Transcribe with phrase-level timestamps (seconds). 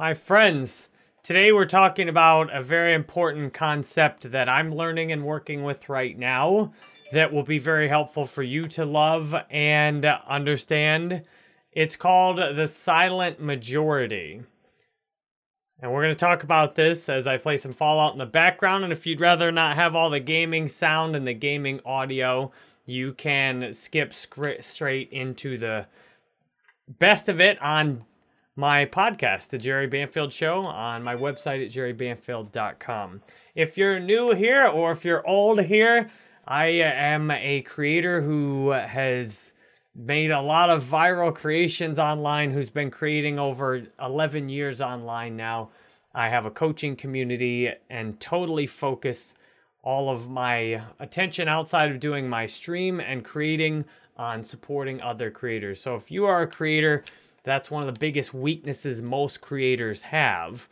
[0.00, 0.88] My friends,
[1.22, 6.18] today we're talking about a very important concept that I'm learning and working with right
[6.18, 6.72] now
[7.12, 11.24] that will be very helpful for you to love and understand.
[11.72, 14.40] It's called the silent majority.
[15.82, 18.84] And we're going to talk about this as I play some Fallout in the background.
[18.84, 22.52] And if you'd rather not have all the gaming sound and the gaming audio,
[22.86, 25.88] you can skip straight into the
[26.88, 28.06] best of it on
[28.56, 33.22] my podcast, The Jerry Banfield Show, on my website at jerrybanfield.com.
[33.54, 36.10] If you're new here or if you're old here,
[36.46, 39.54] I uh, am a creator who has
[39.94, 45.70] made a lot of viral creations online, who's been creating over 11 years online now.
[46.12, 49.34] I have a coaching community and totally focus
[49.82, 53.84] all of my attention outside of doing my stream and creating
[54.16, 55.80] on supporting other creators.
[55.80, 57.04] So if you are a creator,
[57.44, 60.68] that's one of the biggest weaknesses most creators have.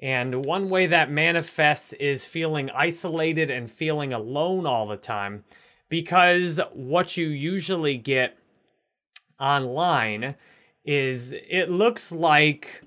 [0.00, 5.44] And one way that manifests is feeling isolated and feeling alone all the time
[5.90, 8.38] because what you usually get
[9.38, 10.36] online
[10.84, 12.82] is it looks like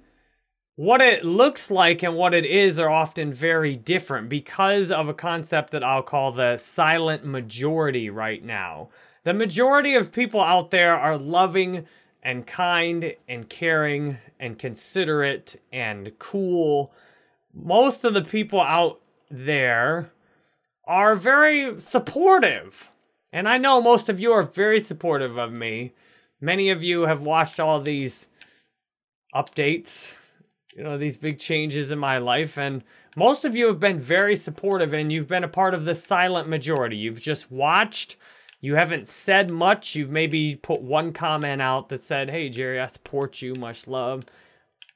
[0.76, 5.14] what it looks like and what it is are often very different because of a
[5.14, 8.90] concept that I'll call the silent majority right now.
[9.24, 11.86] The majority of people out there are loving
[12.24, 16.94] and kind and caring and considerate and cool.
[17.54, 20.12] Most of the people out there
[20.88, 22.90] are very supportive.
[23.32, 25.94] And I know most of you are very supportive of me.
[26.40, 28.30] Many of you have watched all these
[29.36, 30.14] updates,
[30.76, 32.58] you know, these big changes in my life.
[32.58, 32.84] And
[33.16, 36.48] most of you have been very supportive and you've been a part of the silent
[36.48, 36.96] majority.
[36.96, 38.16] You've just watched
[38.64, 39.94] you haven't said much.
[39.94, 43.56] You've maybe put one comment out that said, Hey, Jerry, I support you.
[43.56, 44.24] Much love.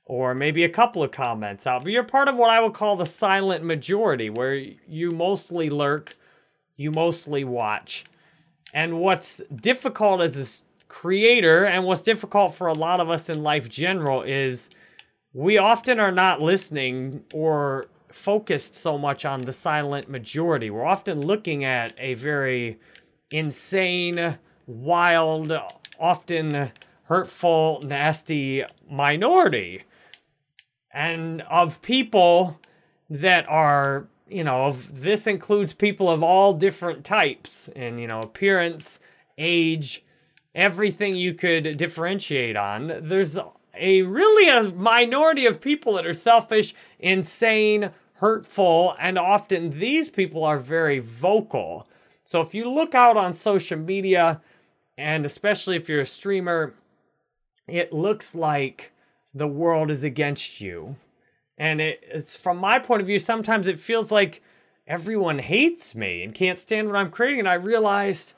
[0.06, 1.84] Or maybe a couple of comments out.
[1.84, 6.16] But you're part of what I would call the silent majority, where you mostly lurk,
[6.78, 8.06] you mostly watch.
[8.74, 13.44] And what's difficult as a creator, and what's difficult for a lot of us in
[13.44, 14.70] life general, is
[15.34, 20.70] we often are not listening or focused so much on the silent majority.
[20.70, 22.80] We're often looking at a very
[23.32, 25.54] insane, wild,
[26.00, 26.72] often
[27.04, 29.84] hurtful, nasty minority.
[30.92, 32.60] And of people
[33.10, 38.22] that are, you know, of this includes people of all different types and, you know,
[38.22, 39.00] appearance,
[39.38, 40.04] age,
[40.56, 42.94] everything you could differentiate on.
[43.02, 43.38] There's
[43.76, 50.44] a really a minority of people that are selfish, insane, hurtful, and often these people
[50.44, 51.88] are very vocal.
[52.28, 54.42] So if you look out on social media,
[54.98, 56.74] and especially if you're a streamer,
[57.70, 58.92] it looks like
[59.34, 60.98] the world is against you.
[61.58, 64.44] And it, it's from my point of view, sometimes it feels like
[64.86, 67.40] everyone hates me and can't stand what I'm creating.
[67.40, 68.34] And I realized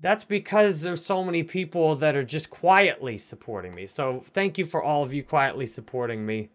[0.00, 3.88] that's because there's so many people that are just quietly supporting me.
[3.88, 6.50] So thank you for all of you quietly supporting me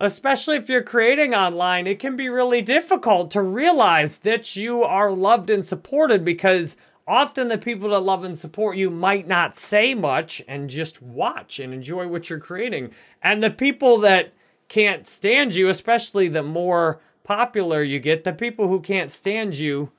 [0.00, 5.10] especially if you're creating online, it can be really difficult to realize that you are
[5.10, 6.76] loved and supported because
[7.06, 11.58] often the people that love and support you might not say much and just watch
[11.58, 12.90] and enjoy what you're creating.
[13.22, 14.32] And the people that
[14.68, 19.92] can't stand you, especially the more popular you get, the people who can't stand you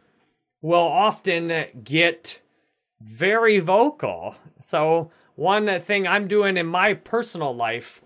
[0.61, 2.41] will often get
[3.01, 4.35] very vocal.
[4.59, 8.01] So, one thing I'm doing in my personal life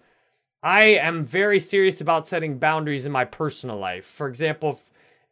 [0.64, 4.06] I am very serious about setting boundaries in my personal life.
[4.06, 4.80] For example,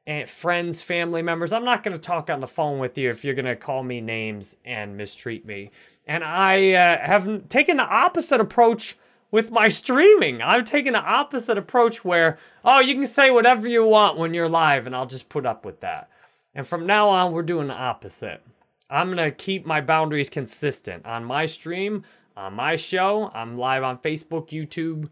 [0.07, 3.23] eh, friends, family members, I'm not going to talk on the phone with you if
[3.23, 5.71] you're going to call me names and mistreat me.
[6.07, 8.97] And I uh, have taken the opposite approach
[9.29, 10.41] with my streaming.
[10.41, 14.49] I've taken the opposite approach where, oh, you can say whatever you want when you're
[14.49, 16.09] live, and I'll just put up with that.
[16.55, 18.41] And from now on, we're doing the opposite.
[18.89, 21.05] I'm going to keep my boundaries consistent.
[21.05, 22.03] On my stream,
[22.39, 23.29] on my show.
[23.33, 25.09] I'm live on Facebook, YouTube,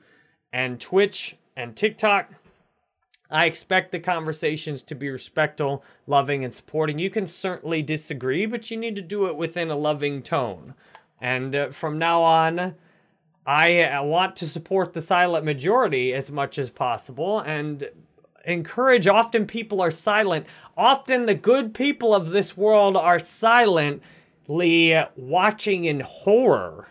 [0.54, 2.32] and Twitch and TikTok.
[3.30, 6.98] I expect the conversations to be respectful, loving, and supporting.
[6.98, 10.74] You can certainly disagree, but you need to do it within a loving tone.
[11.20, 12.76] And uh, from now on,
[13.46, 17.90] I uh, want to support the silent majority as much as possible and
[18.46, 19.06] encourage.
[19.06, 20.46] Often people are silent.
[20.78, 24.02] Often the good people of this world are silently
[25.18, 26.88] watching in horror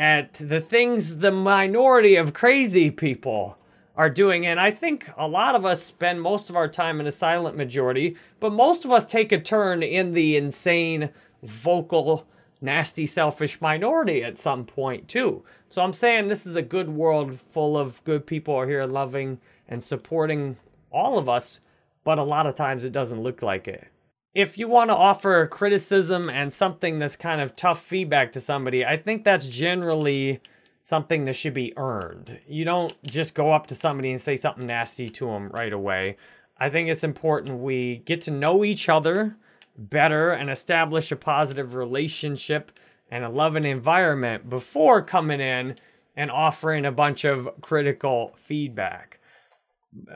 [0.00, 3.58] at the things the minority of crazy people
[3.94, 4.46] are doing.
[4.46, 7.54] And I think a lot of us spend most of our time in a silent
[7.54, 11.10] majority, but most of us take a turn in the insane,
[11.42, 12.26] vocal,
[12.62, 15.44] nasty, selfish minority at some point, too.
[15.68, 19.38] So I'm saying this is a good world full of good people are here loving
[19.68, 20.56] and supporting
[20.90, 21.60] all of us,
[22.04, 23.86] but a lot of times it doesn't look like it.
[24.32, 28.86] If you want to offer criticism and something that's kind of tough feedback to somebody,
[28.86, 30.40] I think that's generally
[30.84, 32.38] something that should be earned.
[32.46, 36.16] You don't just go up to somebody and say something nasty to them right away.
[36.58, 39.36] I think it's important we get to know each other
[39.76, 42.70] better and establish a positive relationship
[43.10, 45.74] and a loving environment before coming in
[46.14, 49.19] and offering a bunch of critical feedback.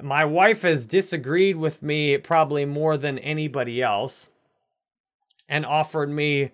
[0.02, 4.28] My wife has disagreed with me probably more than anybody else
[5.48, 6.52] and offered me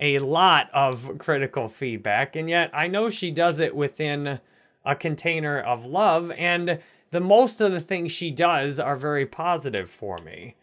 [0.00, 2.36] a lot of critical feedback.
[2.36, 4.40] And yet I know she does it within
[4.84, 6.30] a container of love.
[6.32, 6.80] And
[7.10, 10.56] the most of the things she does are very positive for me.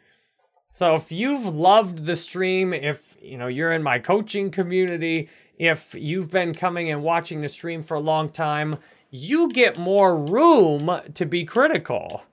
[0.68, 5.94] So if you've loved the stream, if you know you're in my coaching community, if
[5.94, 8.78] you've been coming and watching the stream for a long time,
[9.12, 12.24] you get more room to be critical.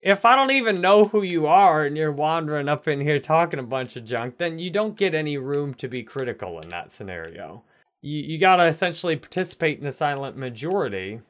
[0.00, 3.58] If I don't even know who you are and you're wandering up in here talking
[3.58, 6.92] a bunch of junk, then you don't get any room to be critical in that
[6.92, 7.64] scenario.
[8.00, 11.20] You, you got to essentially participate in the silent majority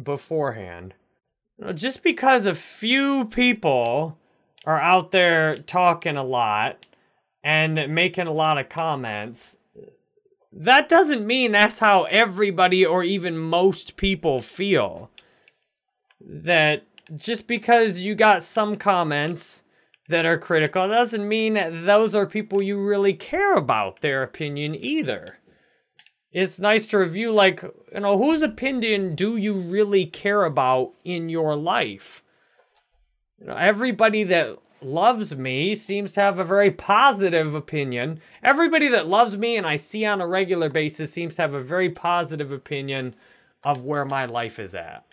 [0.00, 0.94] beforehand.
[1.60, 4.16] Uh, just because a few people
[4.64, 6.86] are out there talking a lot
[7.42, 9.56] and making a lot of comments,
[10.52, 15.10] that doesn't mean that's how everybody or even most people feel.
[16.20, 16.84] That
[17.14, 19.62] just because you got some comments
[20.08, 25.38] that are critical doesn't mean those are people you really care about their opinion either.
[26.32, 31.28] It's nice to review, like, you know, whose opinion do you really care about in
[31.28, 32.22] your life?
[33.38, 38.20] You know, everybody that loves me seems to have a very positive opinion.
[38.42, 41.60] Everybody that loves me and I see on a regular basis seems to have a
[41.60, 43.14] very positive opinion
[43.64, 45.04] of where my life is at.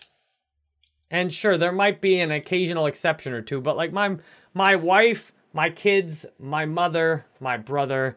[1.10, 4.16] And sure, there might be an occasional exception or two, but like my
[4.52, 8.16] my wife, my kids, my mother, my brother,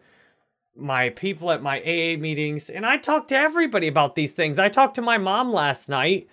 [0.75, 4.59] my people at my AA meetings, and I talk to everybody about these things.
[4.59, 6.27] I talked to my mom last night,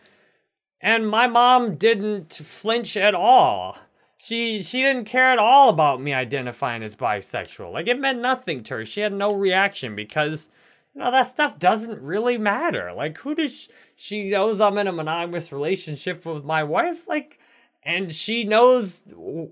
[0.80, 3.78] and my mom didn't flinch at all.
[4.24, 7.70] She she didn't care at all about me identifying as bisexual.
[7.74, 8.84] Like it meant nothing to her.
[8.86, 10.48] She had no reaction because
[10.94, 12.90] you know that stuff doesn't really matter.
[12.94, 17.38] Like who does she, she knows I'm in a monogamous relationship with my wife like
[17.82, 19.04] and she knows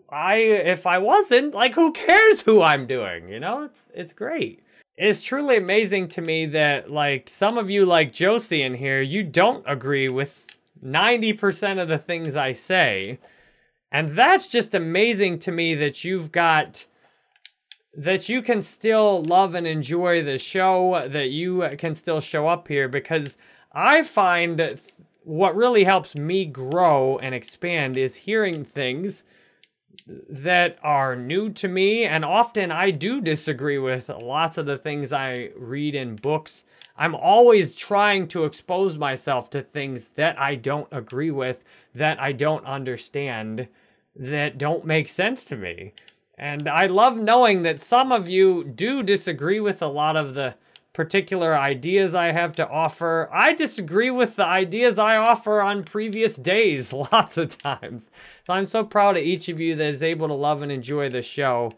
[0.08, 3.64] I if I wasn't, like who cares who I'm doing, you know?
[3.64, 4.62] It's it's great.
[4.96, 9.22] It's truly amazing to me that like some of you like Josie in here, you
[9.22, 10.46] don't agree with
[10.82, 13.18] 90% of the things I say.
[13.92, 16.86] And that's just amazing to me that you've got
[17.94, 22.68] that you can still love and enjoy the show, that you can still show up
[22.68, 23.36] here because
[23.70, 24.80] I find
[25.24, 29.24] what really helps me grow and expand is hearing things
[30.06, 35.12] that are new to me and often I do disagree with lots of the things
[35.12, 36.64] I read in books.
[36.96, 41.62] I'm always trying to expose myself to things that I don't agree with,
[41.94, 43.68] that I don't understand,
[44.14, 45.92] that don't make sense to me.
[46.38, 50.54] And I love knowing that some of you do disagree with a lot of the
[50.92, 53.28] particular ideas I have to offer.
[53.32, 58.10] I disagree with the ideas I offer on previous days lots of times.
[58.46, 61.08] So I'm so proud of each of you that is able to love and enjoy
[61.08, 61.72] the show,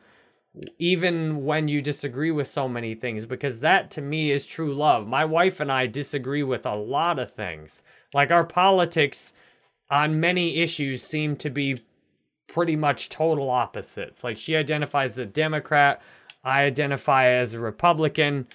[0.78, 5.06] even when you disagree with so many things, because that to me is true love.
[5.06, 7.84] My wife and I disagree with a lot of things.
[8.12, 9.32] Like our politics
[9.90, 11.76] on many issues seem to be
[12.54, 14.22] pretty much total opposites.
[14.22, 16.00] Like she identifies as a Democrat,
[16.44, 18.46] I identify as a Republican.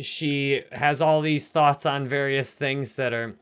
[0.00, 3.36] She has all these thoughts on various things that are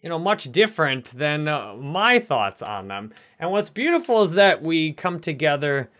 [0.00, 3.12] you know much different than uh, my thoughts on them.
[3.38, 5.90] And what's beautiful is that we come together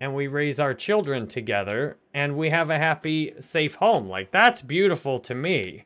[0.00, 4.08] and we raise our children together and we have a happy safe home.
[4.08, 5.84] Like that's beautiful to me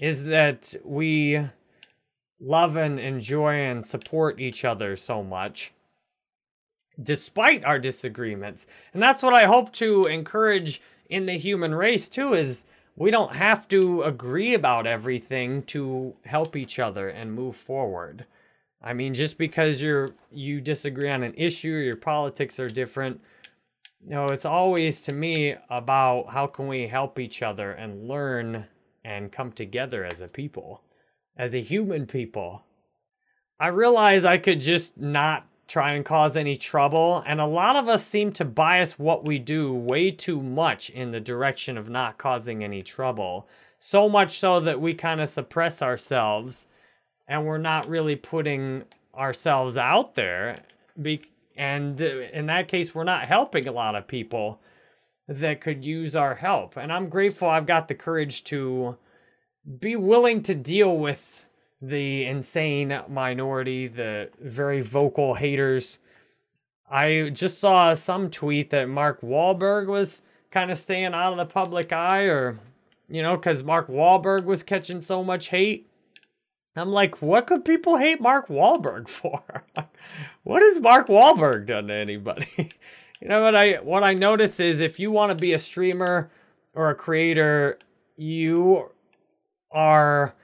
[0.00, 1.48] is that we
[2.40, 5.72] love and enjoy and support each other so much
[7.02, 12.34] despite our disagreements and that's what i hope to encourage in the human race too
[12.34, 12.64] is
[12.96, 18.24] we don't have to agree about everything to help each other and move forward.
[18.82, 23.20] I mean, just because you're you disagree on an issue, your politics are different.
[24.04, 28.66] You know, it's always to me about how can we help each other and learn
[29.04, 30.82] and come together as a people,
[31.36, 32.62] as a human people.
[33.58, 37.22] I realize I could just not try and cause any trouble.
[37.26, 41.10] And a lot of us seem to bias what we do way too much in
[41.10, 43.48] the direction of not causing any trouble.
[43.78, 46.66] So much so that we kind of suppress ourselves
[47.26, 50.62] and we're not really putting ourselves out there.
[51.00, 54.60] Be- and uh, in that case, we're not helping a lot of people
[55.28, 56.76] that could use our help.
[56.76, 58.96] And I'm grateful I've got the courage to
[59.78, 61.46] be willing to deal with
[61.80, 65.98] the insane minority, the very vocal haters.
[66.90, 71.52] I just saw some tweet that Mark Wahlberg was kind of staying out of the
[71.52, 72.58] public eye, or,
[73.08, 75.88] you know, because Mark Wahlberg was catching so much hate.
[76.76, 79.64] I'm like, what could people hate Mark Wahlberg for?
[80.42, 82.46] what has Mark Wahlberg done to anybody?
[83.20, 86.30] you know what I what I notice is if you want to be a streamer
[86.74, 87.78] or a creator,
[88.16, 88.90] you
[89.74, 90.34] are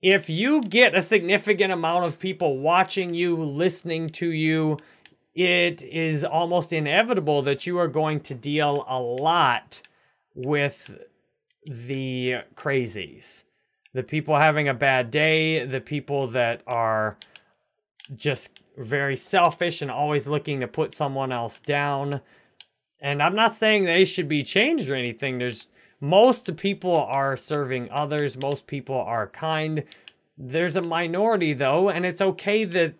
[0.00, 4.78] if you get a significant amount of people watching you, listening to you,
[5.34, 9.82] it is almost inevitable that you are going to deal a lot
[10.34, 10.96] with
[11.66, 13.44] the crazies
[13.94, 17.16] the people having a bad day, the people that are
[18.14, 22.20] just very selfish and always looking to put someone else down.
[23.00, 25.38] And I'm not saying they should be changed or anything.
[25.38, 25.68] There's
[26.04, 29.84] most people are serving others, most people are kind.
[30.36, 32.94] There's a minority though, and it's okay that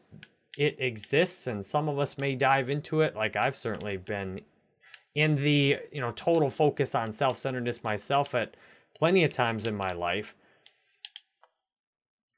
[0.57, 4.41] it exists and some of us may dive into it like I've certainly been
[5.15, 8.57] in the, you know, total focus on self-centeredness myself at
[8.97, 10.35] plenty of times in my life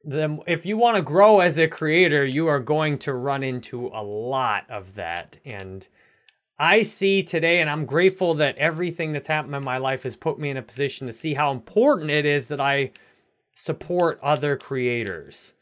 [0.06, 3.88] then if you want to grow as a creator, you are going to run into
[3.88, 5.36] a lot of that.
[5.44, 5.86] And
[6.58, 10.38] I see today, and I'm grateful that everything that's happened in my life has put
[10.38, 12.92] me in a position to see how important it is that I
[13.52, 15.52] support other creators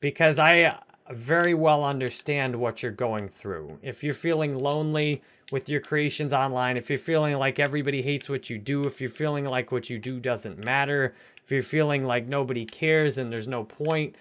[0.00, 0.78] because I
[1.10, 3.78] very well understand what you're going through.
[3.82, 8.50] If you're feeling lonely with your creations online, if you're feeling like everybody hates what
[8.50, 12.26] you do, if you're feeling like what you do doesn't matter, if you're feeling like
[12.26, 14.16] nobody cares and there's no point,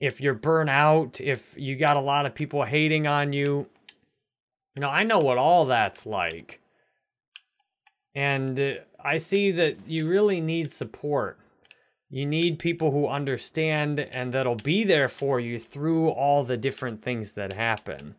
[0.00, 3.66] if you're burnt out, if you got a lot of people hating on you,
[4.78, 6.60] you know, I know what all that's like.
[8.14, 11.36] And uh, I see that you really need support.
[12.10, 17.02] You need people who understand and that'll be there for you through all the different
[17.02, 18.14] things that happen.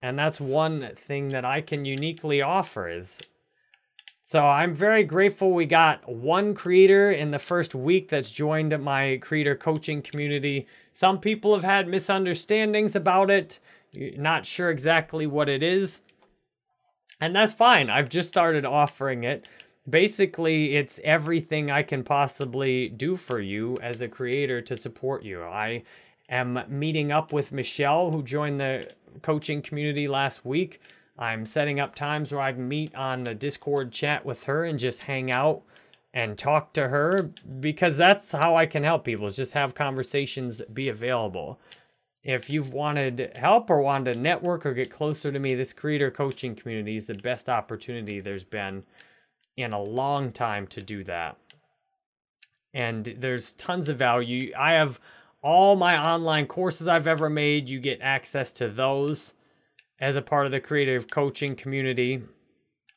[0.00, 3.20] And that's one thing that I can uniquely offer is
[4.22, 9.18] so I'm very grateful we got one creator in the first week that's joined my
[9.20, 10.68] creator coaching community.
[10.92, 13.58] Some people have had misunderstandings about it,
[13.94, 16.00] not sure exactly what it is.
[17.20, 17.90] And that's fine.
[17.90, 19.46] I've just started offering it.
[19.88, 25.42] Basically, it's everything I can possibly do for you as a creator to support you.
[25.42, 25.82] I
[26.28, 28.90] am meeting up with Michelle, who joined the
[29.22, 30.80] coaching community last week
[31.20, 34.78] I'm setting up times where I can meet on the Discord chat with her and
[34.78, 35.60] just hang out
[36.14, 37.30] and talk to her
[37.60, 41.60] because that's how I can help people is just have conversations be available.
[42.22, 46.10] If you've wanted help or wanted to network or get closer to me, this creator
[46.10, 48.84] coaching community is the best opportunity there's been
[49.56, 51.36] in a long time to do that.
[52.74, 54.52] And there's tons of value.
[54.56, 55.00] I have
[55.42, 57.68] all my online courses I've ever made.
[57.68, 59.34] You get access to those
[59.98, 62.22] as a part of the creative coaching community.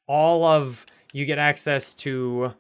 [0.08, 2.54] All of you get access to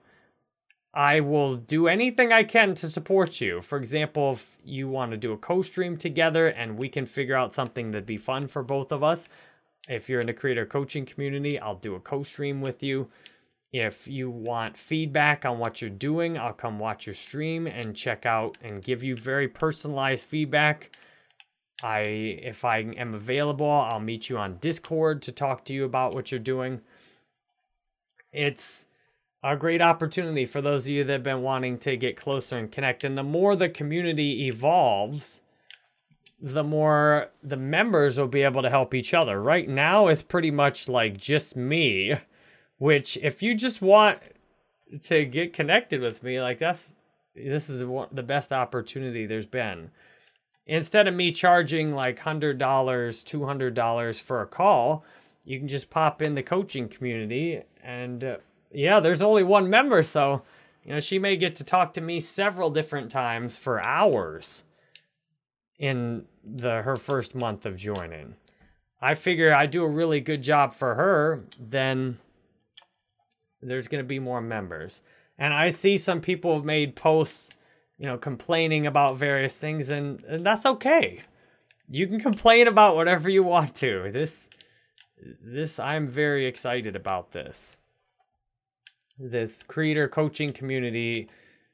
[0.93, 3.61] I will do anything I can to support you.
[3.61, 7.53] For example, if you want to do a co-stream together and we can figure out
[7.53, 9.27] something that'd be fun for both of us.
[9.89, 13.09] If you're in the creator coaching community, I'll do a co-stream with you.
[13.71, 18.25] If you want feedback on what you're doing, I'll come watch your stream and check
[18.27, 20.91] out and give you very personalized feedback
[21.83, 21.99] I
[22.41, 26.31] if I am available, I'll meet you on Discord to talk to you about what
[26.31, 26.81] you're doing.
[28.31, 28.87] It's
[29.43, 32.71] a great opportunity for those of you that have been wanting to get closer and
[32.71, 33.03] connect.
[33.03, 35.41] And the more the community evolves,
[36.41, 39.41] the more the members will be able to help each other.
[39.41, 42.15] Right now, it's pretty much like just me,
[42.77, 44.19] which if you just want
[45.03, 46.93] to get connected with me, like that's
[47.35, 49.89] this is the best opportunity there's been
[50.65, 55.03] instead of me charging like $100, $200 for a call,
[55.43, 57.61] you can just pop in the coaching community.
[57.83, 58.37] And uh,
[58.73, 60.03] yeah, there's only one member.
[60.03, 60.43] So,
[60.83, 64.63] you know, she may get to talk to me several different times for hours
[65.79, 68.35] in the her first month of joining.
[69.01, 72.19] I figure I do a really good job for her, then
[73.61, 75.01] there's going to be more members.
[75.37, 77.53] And I see some people have made posts
[77.97, 81.21] you know, complaining about various things, and, and that's okay.
[81.89, 84.09] You can complain about whatever you want to.
[84.11, 84.49] This,
[85.41, 87.75] this, I'm very excited about this.
[89.19, 91.29] This creator coaching community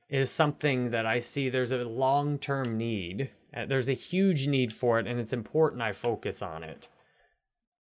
[0.10, 3.30] is something that I see there's a long term need.
[3.56, 6.90] Uh, there's a huge need for it, and it's important I focus on it.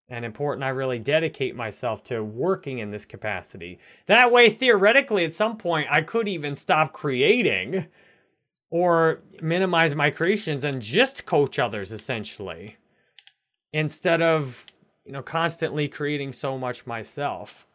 [0.10, 3.80] And important I really dedicate myself to working in this capacity.
[4.06, 7.88] That way, theoretically, at some point, I could even stop creating
[8.70, 12.78] or minimize my creations and just coach others essentially
[13.74, 14.66] instead of
[15.06, 17.67] you know constantly creating so much myself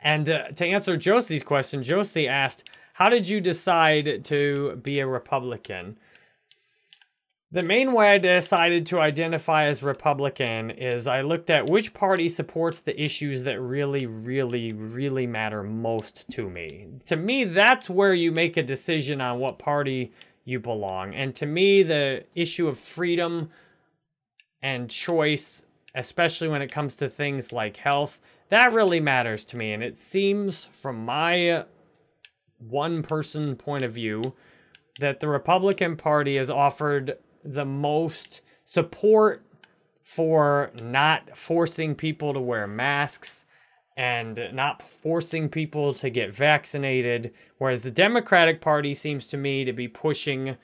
[0.00, 5.06] and uh, to answer josie's question josie asked how did you decide to be a
[5.06, 5.98] republican
[7.50, 12.28] the main way I decided to identify as Republican is I looked at which party
[12.28, 16.88] supports the issues that really, really, really matter most to me.
[17.06, 20.12] To me, that's where you make a decision on what party
[20.44, 21.14] you belong.
[21.14, 23.48] And to me, the issue of freedom
[24.60, 25.64] and choice,
[25.94, 29.72] especially when it comes to things like health, that really matters to me.
[29.72, 31.64] And it seems, from my
[32.58, 34.34] one person point of view,
[35.00, 39.44] that the Republican Party has offered the most support
[40.02, 43.46] for not forcing people to wear masks
[43.96, 47.32] and not forcing people to get vaccinated.
[47.58, 50.56] Whereas the Democratic Party seems to me to be pushing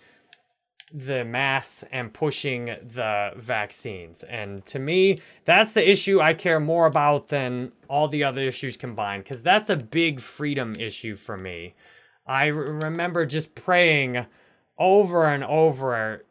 [0.96, 4.22] the masks and pushing the vaccines.
[4.22, 8.76] And to me, that's the issue I care more about than all the other issues
[8.76, 11.74] combined, because that's a big freedom issue for me.
[12.26, 14.24] I remember just praying
[14.78, 16.24] over and over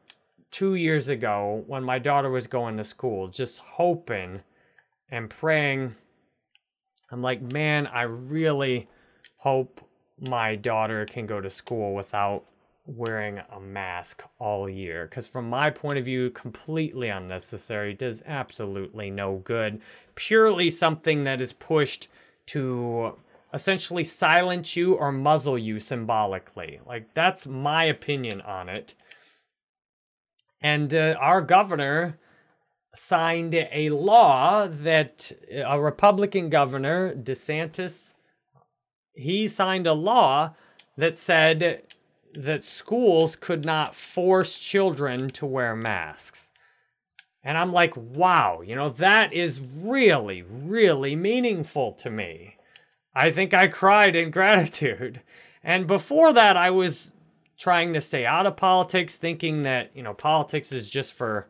[0.50, 4.41] two years ago when my daughter was going to school, just hoping
[5.12, 5.93] and praying.
[7.12, 8.88] I'm like, man, I really
[9.38, 9.82] hope
[10.22, 12.46] my daughter can go to school without
[12.85, 15.07] wearing a mask all year.
[15.07, 19.81] Because, from my point of view, completely unnecessary, does absolutely no good.
[20.15, 22.07] Purely something that is pushed
[22.47, 23.17] to
[23.53, 26.79] essentially silence you or muzzle you symbolically.
[26.85, 28.95] Like, that's my opinion on it.
[30.61, 32.17] And uh, our governor
[32.95, 38.13] signed a law that a Republican governor, DeSantis,
[39.13, 40.53] he signed a law
[40.98, 41.83] that said
[42.35, 46.51] that schools could not force children to wear masks.
[47.43, 52.55] And I'm like, wow, you know, that is really, really meaningful to me.
[53.13, 55.22] I think I cried in gratitude.
[55.63, 57.11] And before that, I was
[57.57, 61.48] trying to stay out of politics, thinking that, you know, politics is just for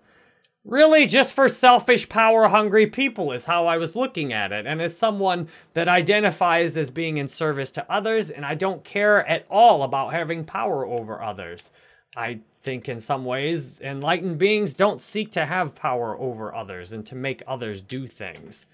[0.65, 4.65] really just for selfish, power hungry people, is how I was looking at it.
[4.65, 9.25] And as someone that identifies as being in service to others, and I don't care
[9.27, 11.71] at all about having power over others.
[12.15, 17.05] I think in some ways, enlightened beings don't seek to have power over others and
[17.07, 18.67] to make others do things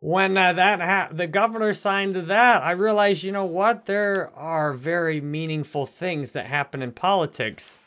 [0.00, 3.86] when uh, that ha- the governor signed that, I realized, you know what?
[3.86, 7.80] There are very meaningful things that happen in politics.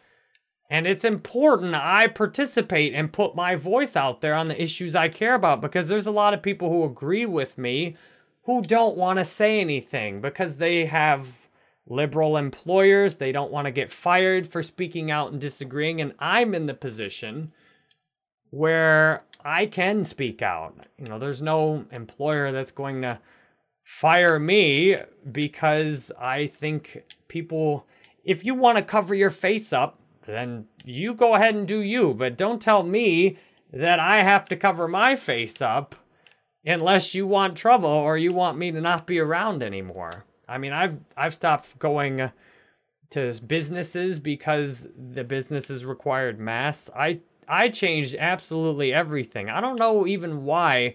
[0.69, 5.09] And it's important I participate and put my voice out there on the issues I
[5.09, 7.95] care about because there's a lot of people who agree with me
[8.43, 11.47] who don't want to say anything because they have
[11.87, 13.17] liberal employers.
[13.17, 16.01] They don't want to get fired for speaking out and disagreeing.
[16.01, 17.51] And I'm in the position
[18.51, 20.75] where I can speak out.
[20.97, 23.19] You know, there's no employer that's going to
[23.83, 24.97] fire me
[25.31, 27.87] because I think people,
[28.23, 29.98] if you want to cover your face up,
[30.29, 32.13] then you go ahead and do you.
[32.13, 33.37] But don't tell me
[33.71, 35.95] that I have to cover my face up
[36.65, 40.25] unless you want trouble or you want me to not be around anymore.
[40.47, 42.31] I mean, I've I've stopped going
[43.11, 46.89] to businesses because the businesses required masks.
[46.95, 49.49] I I changed absolutely everything.
[49.49, 50.93] I don't know even why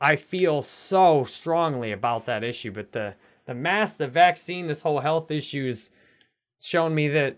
[0.00, 3.14] I feel so strongly about that issue, but the
[3.46, 5.90] the mask, the vaccine, this whole health issues
[6.60, 7.36] shown me that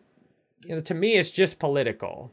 [0.64, 2.32] you know to me it's just political.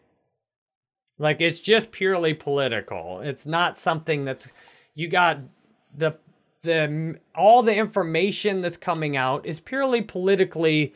[1.17, 3.19] Like it's just purely political.
[3.21, 4.51] It's not something that's
[4.95, 5.39] you got
[5.95, 6.17] the
[6.61, 10.93] the all the information that's coming out is purely politically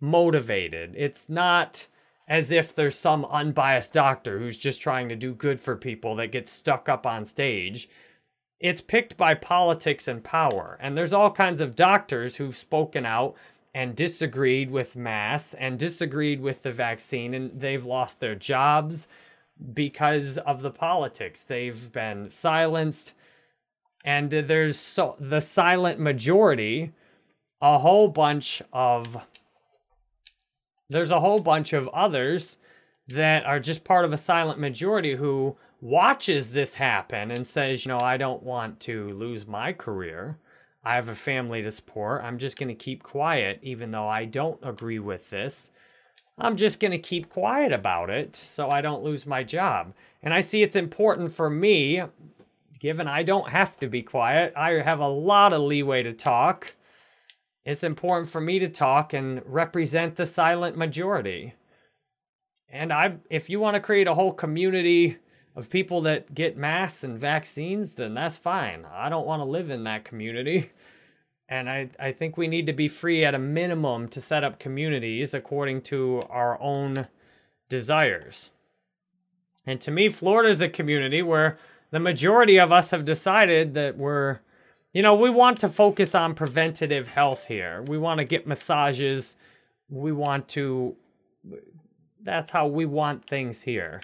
[0.00, 0.94] motivated.
[0.96, 1.86] It's not
[2.28, 6.32] as if there's some unbiased doctor who's just trying to do good for people that
[6.32, 7.88] gets stuck up on stage.
[8.60, 10.78] It's picked by politics and power.
[10.80, 13.34] And there's all kinds of doctors who've spoken out
[13.74, 19.06] and disagreed with masks and disagreed with the vaccine, and they've lost their jobs
[19.72, 21.42] because of the politics.
[21.42, 23.14] They've been silenced.
[24.04, 26.92] And there's so the silent majority,
[27.60, 29.16] a whole bunch of
[30.90, 32.58] there's a whole bunch of others
[33.08, 37.90] that are just part of a silent majority who watches this happen and says, you
[37.90, 40.38] know, I don't want to lose my career.
[40.84, 42.22] I have a family to support.
[42.24, 45.70] I'm just going to keep quiet, even though I don't agree with this.
[46.38, 49.94] I'm just going to keep quiet about it so I don't lose my job.
[50.22, 52.02] And I see it's important for me,
[52.80, 56.74] given I don't have to be quiet, I have a lot of leeway to talk.
[57.64, 61.54] It's important for me to talk and represent the silent majority.
[62.68, 65.18] And I if you want to create a whole community
[65.54, 68.86] of people that get masks and vaccines, then that's fine.
[68.92, 70.70] I don't want to live in that community.
[71.48, 74.58] And I, I think we need to be free at a minimum to set up
[74.58, 77.08] communities according to our own
[77.68, 78.48] desires.
[79.66, 81.58] And to me, Florida is a community where
[81.90, 84.38] the majority of us have decided that we're,
[84.94, 87.82] you know, we want to focus on preventative health here.
[87.82, 89.36] We want to get massages.
[89.90, 90.96] We want to,
[92.22, 94.00] that's how we want things here.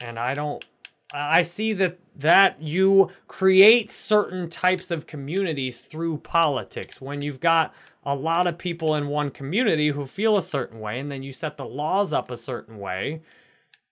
[0.00, 0.64] And I don't
[1.12, 7.00] I see that that you create certain types of communities through politics.
[7.00, 7.72] When you've got
[8.04, 11.32] a lot of people in one community who feel a certain way and then you
[11.32, 13.22] set the laws up a certain way,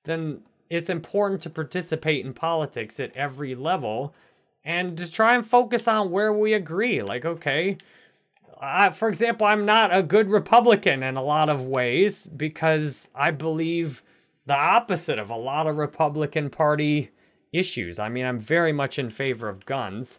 [0.04, 4.14] then it's important to participate in politics at every level
[4.64, 7.02] and to try and focus on where we agree.
[7.02, 7.78] Like, okay,
[8.60, 13.30] I, for example, I'm not a good Republican in a lot of ways because I
[13.32, 14.02] believe
[14.46, 17.10] the opposite of a lot of Republican Party
[17.52, 17.98] issues.
[17.98, 20.18] I mean, I'm very much in favor of guns.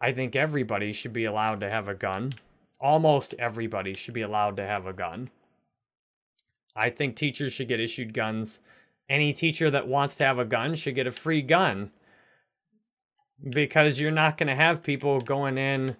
[0.00, 2.34] I think everybody should be allowed to have a gun.
[2.80, 5.30] Almost everybody should be allowed to have a gun.
[6.74, 8.60] I think teachers should get issued guns.
[9.08, 11.90] Any teacher that wants to have a gun should get a free gun
[13.50, 15.96] because you're not going to have people going in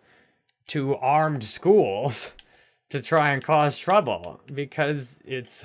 [0.69, 2.33] to armed schools
[2.91, 5.65] to try and cause trouble because it's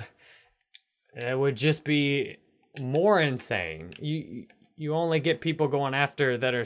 [1.14, 2.38] it would just be
[2.80, 3.94] more insane.
[4.00, 4.46] You
[4.76, 6.64] you only get people going after that are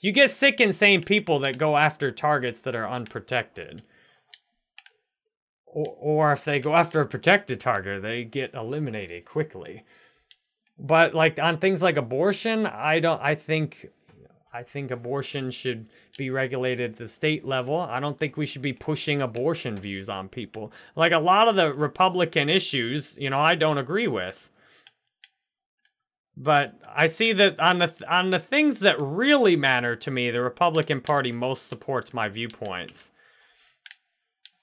[0.00, 3.82] you get sick insane people that go after targets that are unprotected.
[5.66, 9.84] Or, or if they go after a protected target, they get eliminated quickly.
[10.78, 13.88] But like on things like abortion, I don't I think
[14.56, 17.78] I think abortion should be regulated at the state level.
[17.78, 20.72] I don't think we should be pushing abortion views on people.
[20.94, 24.48] Like a lot of the Republican issues, you know, I don't agree with.
[26.38, 30.40] But I see that on the on the things that really matter to me, the
[30.40, 33.12] Republican Party most supports my viewpoints.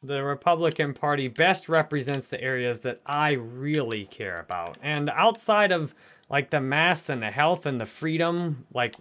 [0.02, 4.80] The Republican Party best represents the areas that I really care about.
[4.82, 5.94] And outside of
[6.30, 8.96] like the mass and the health and the freedom, like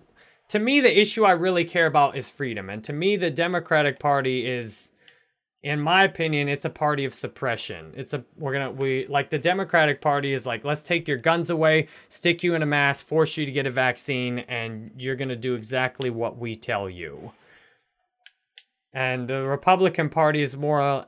[0.52, 2.68] to me, the issue I really care about is freedom.
[2.68, 4.92] And to me, the Democratic Party is,
[5.62, 7.94] in my opinion, it's a party of suppression.
[7.96, 11.48] It's a, we're gonna, we, like the Democratic Party is like, let's take your guns
[11.48, 15.36] away, stick you in a mask, force you to get a vaccine, and you're gonna
[15.36, 17.32] do exactly what we tell you.
[18.92, 21.06] And the Republican Party is more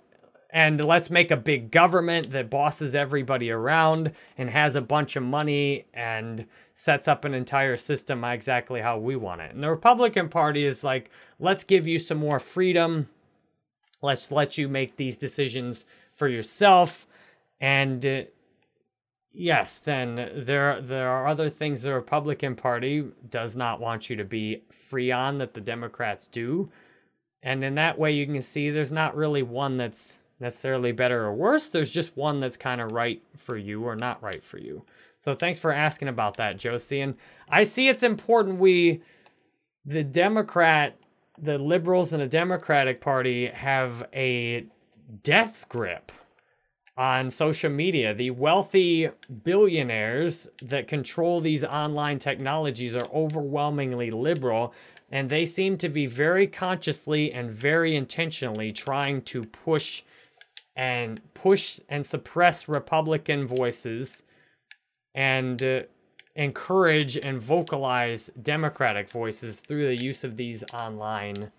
[0.54, 5.24] and let's make a big government that bosses everybody around and has a bunch of
[5.24, 9.52] money and sets up an entire system exactly how we want it.
[9.52, 13.08] And the Republican Party is like, let's give you some more freedom.
[14.00, 17.04] Let's let you make these decisions for yourself.
[17.60, 18.22] And uh,
[19.32, 24.24] yes, then there there are other things the Republican Party does not want you to
[24.24, 26.70] be free on that the Democrats do.
[27.42, 31.34] And in that way you can see there's not really one that's necessarily better or
[31.34, 31.66] worse.
[31.66, 34.84] There's just one that's kind of right for you or not right for you.
[35.20, 37.00] So thanks for asking about that, Josie.
[37.00, 37.14] And
[37.48, 39.00] I see it's important we,
[39.86, 40.96] the Democrat,
[41.38, 44.66] the liberals and the Democratic Party have a
[45.22, 46.12] death grip
[46.96, 48.14] on social media.
[48.14, 49.08] The wealthy
[49.42, 54.72] billionaires that control these online technologies are overwhelmingly liberal,
[55.10, 60.02] and they seem to be very consciously and very intentionally trying to push
[60.76, 64.22] and push and suppress Republican voices
[65.14, 65.80] and uh,
[66.34, 71.52] encourage and vocalize Democratic voices through the use of these online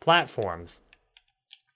[0.00, 0.80] platforms.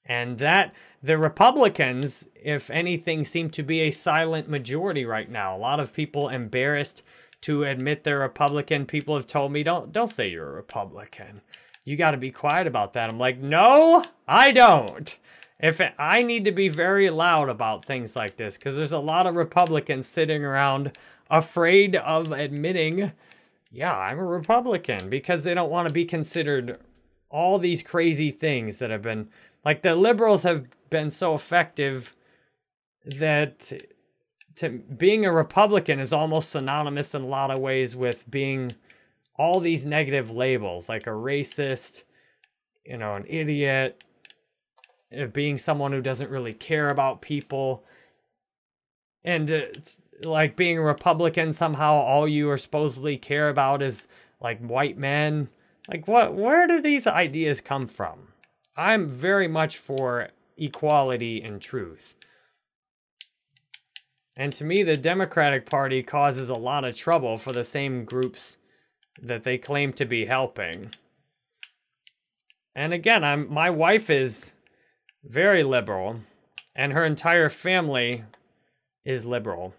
[0.09, 5.57] And that the Republicans, if anything, seem to be a silent majority right now.
[5.57, 7.03] A lot of people embarrassed
[7.43, 8.87] to admit they're Republican.
[8.87, 11.43] People have told me, don't don't say you're a Republican.
[11.85, 13.09] You got to be quiet about that.
[13.09, 15.17] I'm like, no, I don't.
[15.59, 18.99] If it, I need to be very loud about things like this because there's a
[18.99, 20.93] lot of Republicans sitting around
[21.31, 23.13] afraid of admitting,
[23.71, 26.79] yeah, I'm a Republican because they don't want to be considered
[27.31, 29.29] all these crazy things that have been
[29.65, 32.15] like the liberals have been so effective
[33.05, 33.73] that
[34.57, 38.75] to being a Republican is almost synonymous in a lot of ways with being
[39.37, 42.05] all these negative labels like a racist,
[42.85, 44.03] you know, an idiot,
[45.33, 47.85] being someone who doesn't really care about people.
[49.25, 49.61] And uh,
[50.23, 54.09] like being a Republican, somehow all you are supposedly care about is
[54.41, 55.49] like white men.
[55.89, 58.29] Like what where do these ideas come from?
[58.77, 62.15] I'm very much for equality and truth.
[64.37, 68.59] And to me, the Democratic Party causes a lot of trouble for the same groups
[69.23, 70.91] that they claim to be helping.
[72.75, 74.53] And again, I'm my wife is
[75.29, 76.21] very liberal,
[76.75, 78.25] and her entire family
[79.05, 79.75] is liberal.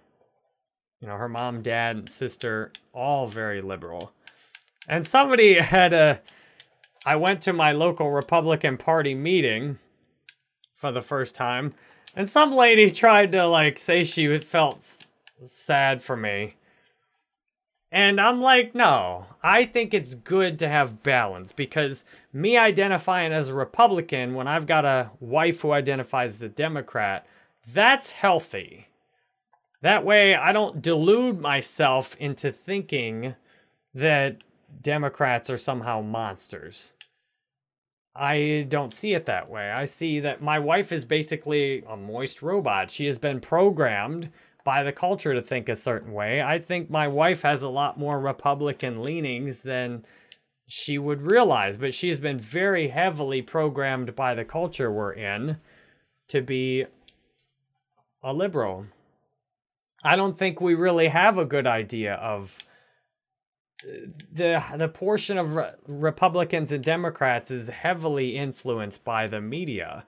[1.00, 4.12] You know, her mom, dad, sister, all very liberal.
[4.88, 6.22] And somebody had a.
[7.06, 9.80] I went to my local Republican Party meeting
[10.76, 11.74] for the first time,
[12.16, 15.06] and some lady tried to like say she felt
[15.44, 16.57] sad for me.
[17.92, 23.48] And I'm like, no, I think it's good to have balance because me identifying as
[23.48, 27.26] a Republican when I've got a wife who identifies as a Democrat,
[27.66, 28.88] that's healthy.
[29.82, 33.36] That way, I don't delude myself into thinking
[33.94, 34.38] that
[34.82, 36.94] Democrats are somehow monsters.
[38.16, 39.72] I don't see it that way.
[39.72, 42.90] I see that my wife is basically a moist robot.
[42.90, 44.32] She has been programmed
[44.68, 46.42] by the culture to think a certain way.
[46.42, 50.04] I think my wife has a lot more Republican leanings than
[50.68, 55.56] she would realize, but she's been very heavily programmed by the culture we're in
[56.28, 56.86] to be
[58.22, 58.88] a liberal.
[60.04, 62.58] I don't think we really have a good idea of
[63.88, 63.92] uh,
[64.34, 70.04] the the portion of re- Republicans and Democrats is heavily influenced by the media.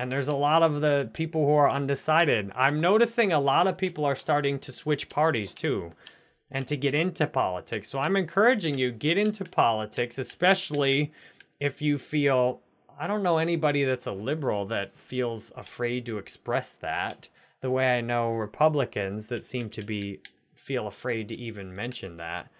[0.00, 2.50] And there's a lot of the people who are undecided.
[2.56, 5.92] I'm noticing a lot of people are starting to switch parties too
[6.50, 7.90] and to get into politics.
[7.90, 11.12] So I'm encouraging you get into politics, especially
[11.60, 12.62] if you feel
[12.98, 17.28] I don't know anybody that's a liberal that feels afraid to express that
[17.60, 20.20] the way I know Republicans that seem to be
[20.54, 22.50] feel afraid to even mention that.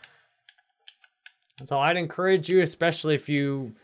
[1.65, 3.75] So I'd encourage you, especially if you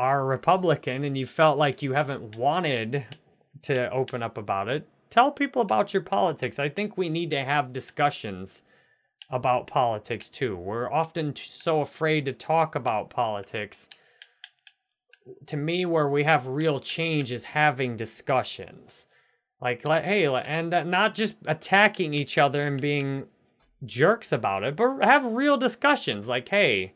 [0.00, 3.04] are Republican and you felt like you haven't wanted
[3.60, 6.58] to open up about it, tell people about your politics.
[6.58, 8.62] I think we need to have discussions
[9.28, 10.56] about politics too.
[10.56, 13.90] We're often so afraid to talk about politics.
[15.44, 19.04] To me, where we have real change is having discussions.
[19.60, 23.26] Like, like hey, and uh, not just attacking each other and being
[23.84, 26.26] jerks about it, but have real discussions.
[26.26, 26.94] Like, hey,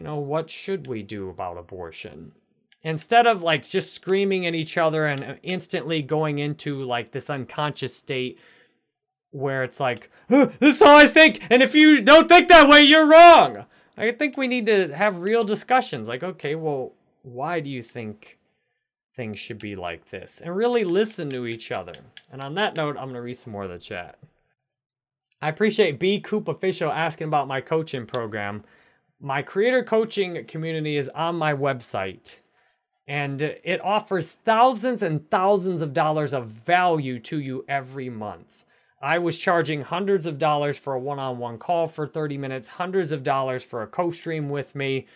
[0.00, 2.32] you know, what should we do about abortion?
[2.82, 7.28] Instead of like just screaming at each other and uh, instantly going into like this
[7.28, 8.38] unconscious state
[9.30, 12.82] where it's like, this is how I think, and if you don't think that way,
[12.82, 13.66] you're wrong.
[13.98, 16.08] I think we need to have real discussions.
[16.08, 18.38] Like, okay, well, why do you think
[19.14, 20.40] things should be like this?
[20.42, 21.92] And really listen to each other.
[22.32, 24.16] And on that note, I'm going to read some more of the chat.
[25.42, 28.64] I appreciate B Coop Official asking about my coaching program
[29.20, 32.36] my creator coaching community is on my website
[33.06, 38.64] and it offers thousands and thousands of dollars of value to you every month.
[39.02, 42.68] I was charging hundreds of dollars for a one on one call for 30 minutes,
[42.68, 45.06] hundreds of dollars for a co stream with me.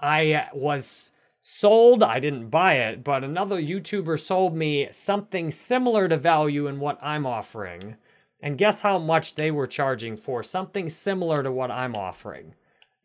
[0.00, 1.10] I was
[1.40, 6.78] sold, I didn't buy it, but another YouTuber sold me something similar to value in
[6.78, 7.96] what I'm offering.
[8.40, 12.54] And guess how much they were charging for something similar to what I'm offering?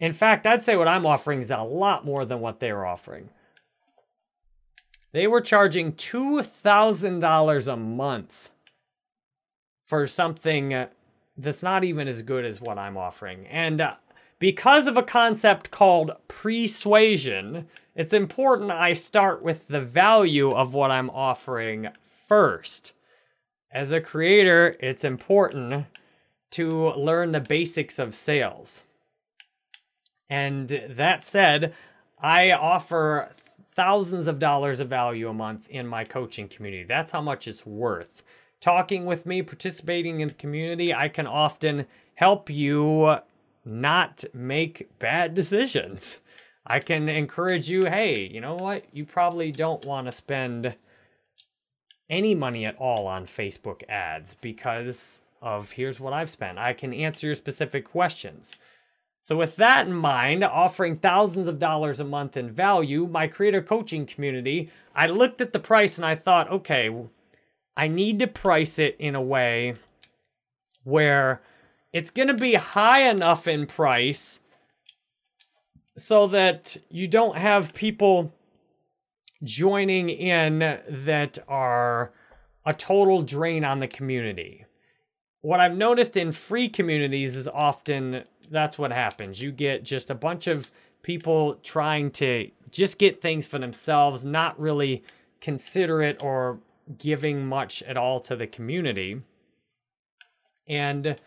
[0.03, 2.85] In fact, I'd say what I'm offering is a lot more than what they were
[2.85, 3.29] offering.
[5.13, 8.49] They were charging $2,000 a month
[9.85, 10.87] for something
[11.37, 13.47] that's not even as good as what I'm offering.
[13.47, 13.93] And uh,
[14.39, 20.91] because of a concept called persuasion, it's important I start with the value of what
[20.91, 22.91] I'm offering first.
[23.71, 25.85] As a creator, it's important
[26.51, 28.83] to learn the basics of sales.
[30.29, 31.73] And that said,
[32.19, 33.29] I offer
[33.73, 36.83] thousands of dollars of value a month in my coaching community.
[36.83, 38.23] That's how much it's worth.
[38.61, 43.17] Talking with me, participating in the community, I can often help you
[43.65, 46.21] not make bad decisions.
[46.65, 48.85] I can encourage you hey, you know what?
[48.93, 50.75] You probably don't want to spend
[52.09, 56.57] any money at all on Facebook ads because of here's what I've spent.
[56.57, 58.55] I can answer your specific questions.
[59.23, 63.61] So, with that in mind, offering thousands of dollars a month in value, my creator
[63.61, 66.93] coaching community, I looked at the price and I thought, okay,
[67.77, 69.75] I need to price it in a way
[70.83, 71.41] where
[71.93, 74.41] it's going to be high enough in price
[75.97, 78.33] so that you don't have people
[79.41, 80.59] joining in
[80.89, 82.11] that are
[82.65, 84.65] a total drain on the community.
[85.39, 89.41] What I've noticed in free communities is often that's what happens.
[89.41, 94.59] You get just a bunch of people trying to just get things for themselves, not
[94.59, 95.03] really
[95.41, 96.59] considerate or
[96.97, 99.21] giving much at all to the community.
[100.67, 101.17] And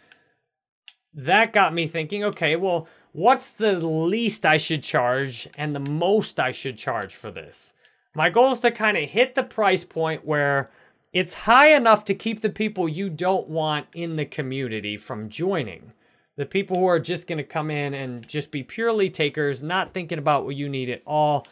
[1.14, 6.38] that got me thinking okay, well, what's the least I should charge and the most
[6.40, 7.74] I should charge for this?
[8.14, 10.70] My goal is to kind of hit the price point where
[11.12, 15.92] it's high enough to keep the people you don't want in the community from joining.
[16.36, 19.94] The people who are just going to come in and just be purely takers, not
[19.94, 21.46] thinking about what you need at all,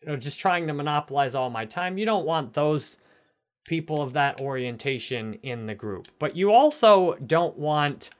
[0.00, 1.98] you know, just trying to monopolize all my time.
[1.98, 2.98] You don't want those
[3.64, 6.08] people of that orientation in the group.
[6.18, 8.10] But you also don't want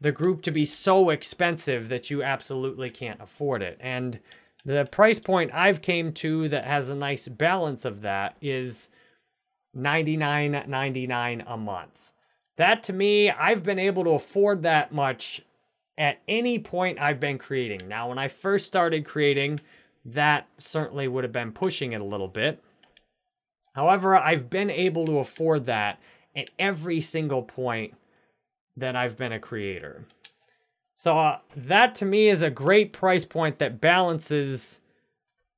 [0.00, 3.78] the group to be so expensive that you absolutely can't afford it.
[3.80, 4.18] And
[4.64, 8.88] the price point I've came to that has a nice balance of that is
[9.76, 12.12] 99.99 a month.
[12.56, 15.42] That to me, I've been able to afford that much
[15.98, 17.88] at any point I've been creating.
[17.88, 19.60] Now, when I first started creating,
[20.04, 22.62] that certainly would have been pushing it a little bit.
[23.74, 26.00] However, I've been able to afford that
[26.34, 27.94] at every single point
[28.76, 30.06] that I've been a creator.
[30.94, 34.80] So uh, that to me is a great price point that balances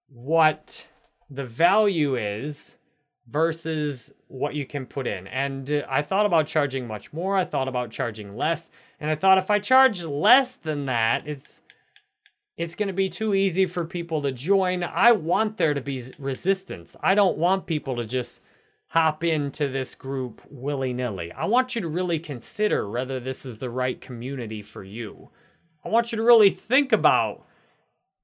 [0.09, 0.87] what
[1.31, 2.78] the value is
[3.29, 5.27] versus what you can put in.
[5.29, 7.37] And uh, I thought about charging much more.
[7.37, 8.71] I thought about charging less.
[9.01, 11.63] And I thought if I charge less than that, it's
[12.57, 14.83] it's going to be too easy for people to join.
[14.83, 16.97] I want there to be resistance.
[17.01, 18.41] I don't want people to just
[18.89, 21.31] hop into this group willy nilly.
[21.31, 25.31] I want you to really consider whether this is the right community for you.
[25.85, 27.45] I want you to really think about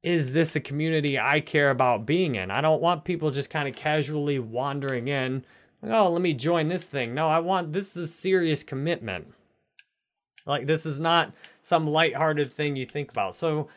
[0.05, 2.51] is this a community I care about being in?
[2.51, 5.47] I don't want people just kind of casually wandering in.
[5.83, 7.14] Oh, let me join this thing.
[7.14, 9.33] No, I want this is serious commitment.
[10.45, 13.35] Like this is not some lighthearted thing you think about.
[13.35, 13.69] So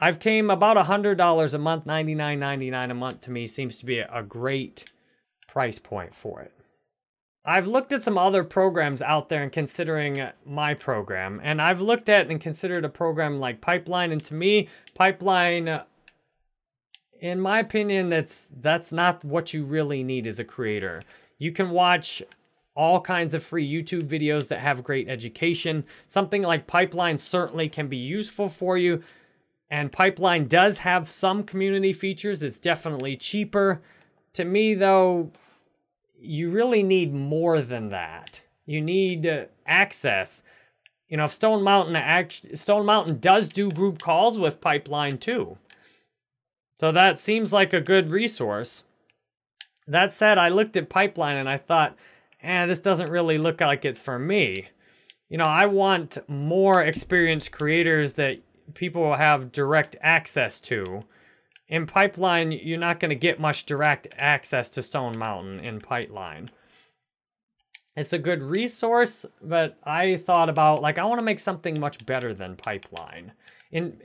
[0.00, 3.32] I've came about a hundred dollars a month, ninety nine ninety nine a month to
[3.32, 4.84] me seems to be a great
[5.48, 6.52] price point for it.
[7.44, 12.08] I've looked at some other programs out there and considering my program, and I've looked
[12.08, 15.80] at and considered a program like Pipeline, and to me, Pipeline,
[17.20, 21.02] in my opinion, that's that's not what you really need as a creator.
[21.38, 22.22] You can watch
[22.74, 25.84] all kinds of free YouTube videos that have great education.
[26.06, 29.02] Something like Pipeline certainly can be useful for you,
[29.70, 32.42] and Pipeline does have some community features.
[32.42, 33.80] It's definitely cheaper.
[34.34, 35.32] To me, though,
[36.20, 38.42] you really need more than that.
[38.66, 40.42] You need uh, access.
[41.08, 45.58] You know, Stone Mountain act- Stone Mountain does do group calls with Pipeline too.
[46.76, 48.84] So that seems like a good resource.
[49.86, 51.96] That said, I looked at Pipeline and I thought,
[52.42, 54.68] eh, this doesn't really look like it's for me.
[55.28, 58.38] You know, I want more experienced creators that
[58.74, 61.04] people will have direct access to.
[61.68, 66.50] In Pipeline, you're not going to get much direct access to Stone Mountain in Pipeline.
[67.94, 72.06] It's a good resource, but I thought about like I want to make something much
[72.06, 73.32] better than Pipeline.
[73.72, 74.00] In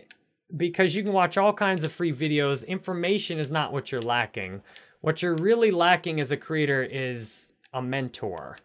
[0.56, 4.62] because you can watch all kinds of free videos, information is not what you're lacking.
[5.02, 8.58] What you're really lacking as a creator is a mentor.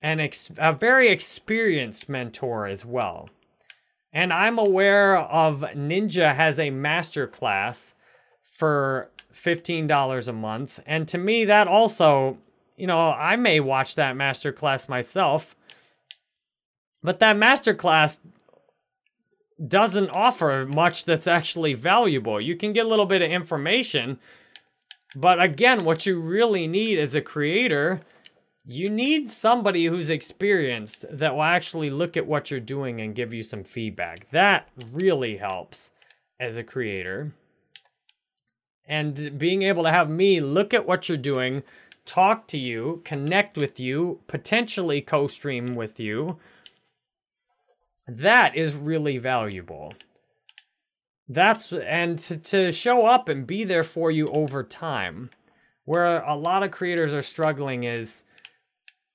[0.00, 3.30] And ex- a very experienced mentor as well.
[4.12, 7.94] And I'm aware of Ninja has a master class
[8.42, 10.80] for $15 a month.
[10.86, 12.38] And to me, that also,
[12.76, 15.54] you know, I may watch that master class myself.
[17.02, 18.18] But that master class
[19.66, 22.40] doesn't offer much that's actually valuable.
[22.40, 24.18] You can get a little bit of information.
[25.14, 28.02] But again, what you really need as a creator
[28.70, 33.32] you need somebody who's experienced that will actually look at what you're doing and give
[33.32, 34.30] you some feedback.
[34.30, 35.92] That really helps
[36.38, 37.32] as a creator.
[38.84, 41.62] And being able to have me look at what you're doing,
[42.04, 46.36] talk to you, connect with you, potentially co stream with you,
[48.06, 49.94] that is really valuable.
[51.26, 55.30] That's and to, to show up and be there for you over time.
[55.86, 58.24] Where a lot of creators are struggling is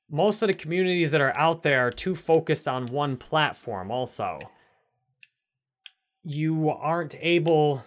[0.10, 4.40] most of the communities that are out there are too focused on one platform also
[6.24, 7.84] you aren't able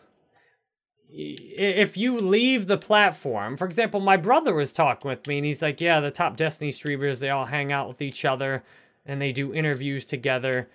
[1.09, 5.63] if you leave the platform for example my brother was talking with me and he's
[5.63, 8.63] like yeah the top destiny streamers they all hang out with each other
[9.07, 10.69] and they do interviews together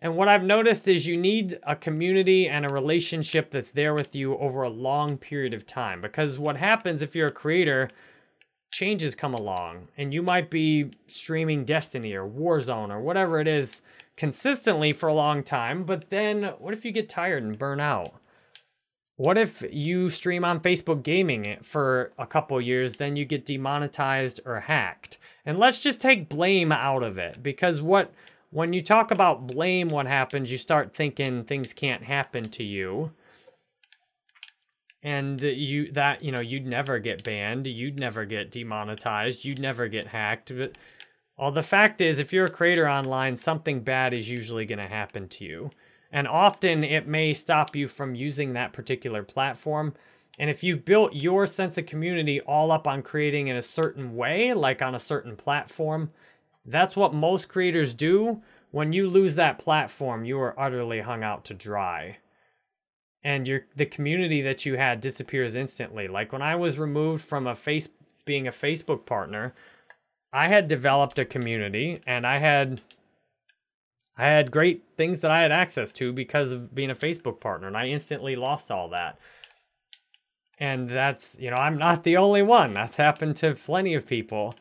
[0.00, 4.14] And what I've noticed is you need a community and a relationship that's there with
[4.14, 6.00] you over a long period of time.
[6.02, 7.90] Because what happens if you're a creator,
[8.70, 13.82] changes come along and you might be streaming Destiny or Warzone or whatever it is
[14.16, 15.84] consistently for a long time.
[15.84, 18.14] But then what if you get tired and burn out?
[19.16, 24.40] What if you stream on Facebook Gaming for a couple years, then you get demonetized
[24.44, 25.16] or hacked?
[25.46, 28.12] And let's just take blame out of it because what
[28.50, 33.12] when you talk about blame what happens, you start thinking things can't happen to you.
[35.06, 39.86] And you that, you know, you'd never get banned, you'd never get demonetized, you'd never
[39.86, 40.50] get hacked.
[41.38, 44.88] Well, the fact is if you're a creator online, something bad is usually going to
[44.88, 45.70] happen to you.
[46.10, 49.94] And often it may stop you from using that particular platform.
[50.40, 54.16] And if you've built your sense of community all up on creating in a certain
[54.16, 56.10] way, like on a certain platform,
[56.64, 58.42] that's what most creators do.
[58.72, 62.16] When you lose that platform, you are utterly hung out to dry.
[63.26, 66.06] And your the community that you had disappears instantly.
[66.06, 67.88] Like when I was removed from a face
[68.24, 69.52] being a Facebook partner,
[70.32, 72.82] I had developed a community and I had
[74.16, 77.66] I had great things that I had access to because of being a Facebook partner,
[77.66, 79.18] and I instantly lost all that.
[80.58, 82.74] And that's, you know, I'm not the only one.
[82.74, 84.54] That's happened to plenty of people.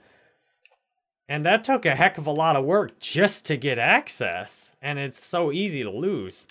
[1.30, 4.76] And that took a heck of a lot of work just to get access.
[4.82, 6.48] And it's so easy to lose.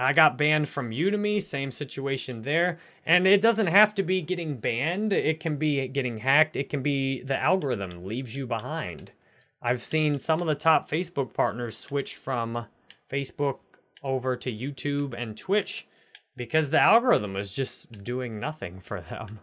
[0.00, 2.78] I got banned from Udemy, same situation there.
[3.04, 6.82] And it doesn't have to be getting banned, it can be getting hacked, it can
[6.82, 9.12] be the algorithm leaves you behind.
[9.60, 12.66] I've seen some of the top Facebook partners switch from
[13.12, 13.58] Facebook
[14.02, 15.86] over to YouTube and Twitch
[16.34, 19.40] because the algorithm was just doing nothing for them.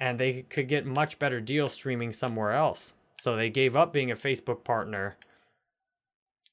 [0.00, 2.94] And they could get much better deal streaming somewhere else.
[3.20, 5.16] So they gave up being a Facebook partner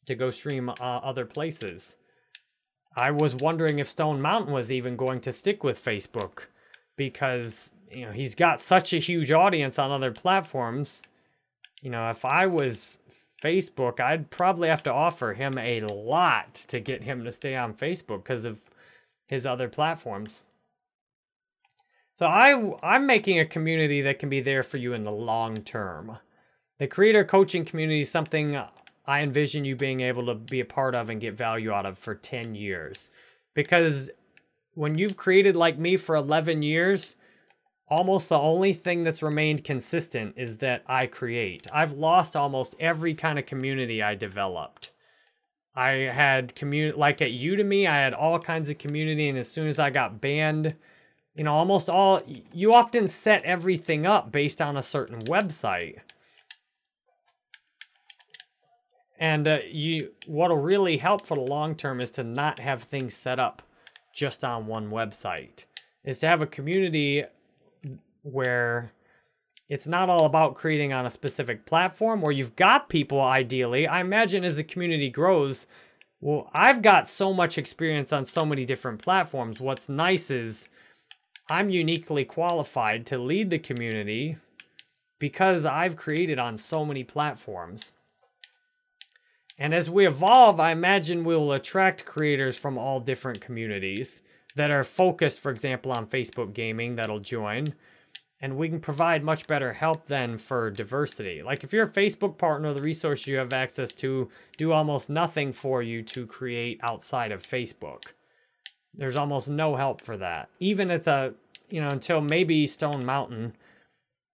[0.06, 1.98] to go stream uh, other places.
[2.96, 6.44] I was wondering if Stone Mountain was even going to stick with Facebook
[6.96, 11.04] because you know he's got such a huge audience on other platforms
[11.84, 13.00] you know, if I was
[13.44, 17.74] Facebook, I'd probably have to offer him a lot to get him to stay on
[17.74, 18.62] Facebook because of
[19.28, 20.42] his other platforms.
[22.16, 25.58] So I I'm making a community that can be there for you in the long
[25.58, 26.20] term.
[26.80, 28.56] The creator coaching community is something
[29.06, 31.98] I envision you being able to be a part of and get value out of
[31.98, 33.10] for 10 years.
[33.54, 34.10] Because
[34.74, 37.16] when you've created like me for 11 years,
[37.88, 41.68] almost the only thing that's remained consistent is that I create.
[41.72, 44.92] I've lost almost every kind of community I developed.
[45.76, 49.68] I had community like at Udemy, I had all kinds of community, and as soon
[49.68, 50.76] as I got banned,
[51.36, 52.22] you know, almost all
[52.54, 55.98] you often set everything up based on a certain website.
[59.24, 63.14] And uh, you, what'll really help for the long term is to not have things
[63.14, 63.62] set up
[64.14, 65.64] just on one website.
[66.04, 67.24] Is to have a community
[68.24, 68.92] where
[69.70, 73.88] it's not all about creating on a specific platform where you've got people ideally.
[73.88, 75.68] I imagine as the community grows,
[76.20, 79.62] well, I've got so much experience on so many different platforms.
[79.62, 80.68] What's nice is
[81.50, 84.36] I'm uniquely qualified to lead the community
[85.18, 87.94] because I've created on so many platforms.
[89.58, 94.24] And as we evolve, I imagine we will attract creators from all different communities
[94.56, 97.74] that are focused, for example, on Facebook gaming that'll join
[98.44, 101.42] and we can provide much better help then for diversity.
[101.42, 105.54] Like if you're a Facebook partner, the resources you have access to do almost nothing
[105.54, 108.04] for you to create outside of Facebook.
[108.94, 110.50] There's almost no help for that.
[110.60, 111.36] Even at the,
[111.70, 113.56] you know, until maybe Stone Mountain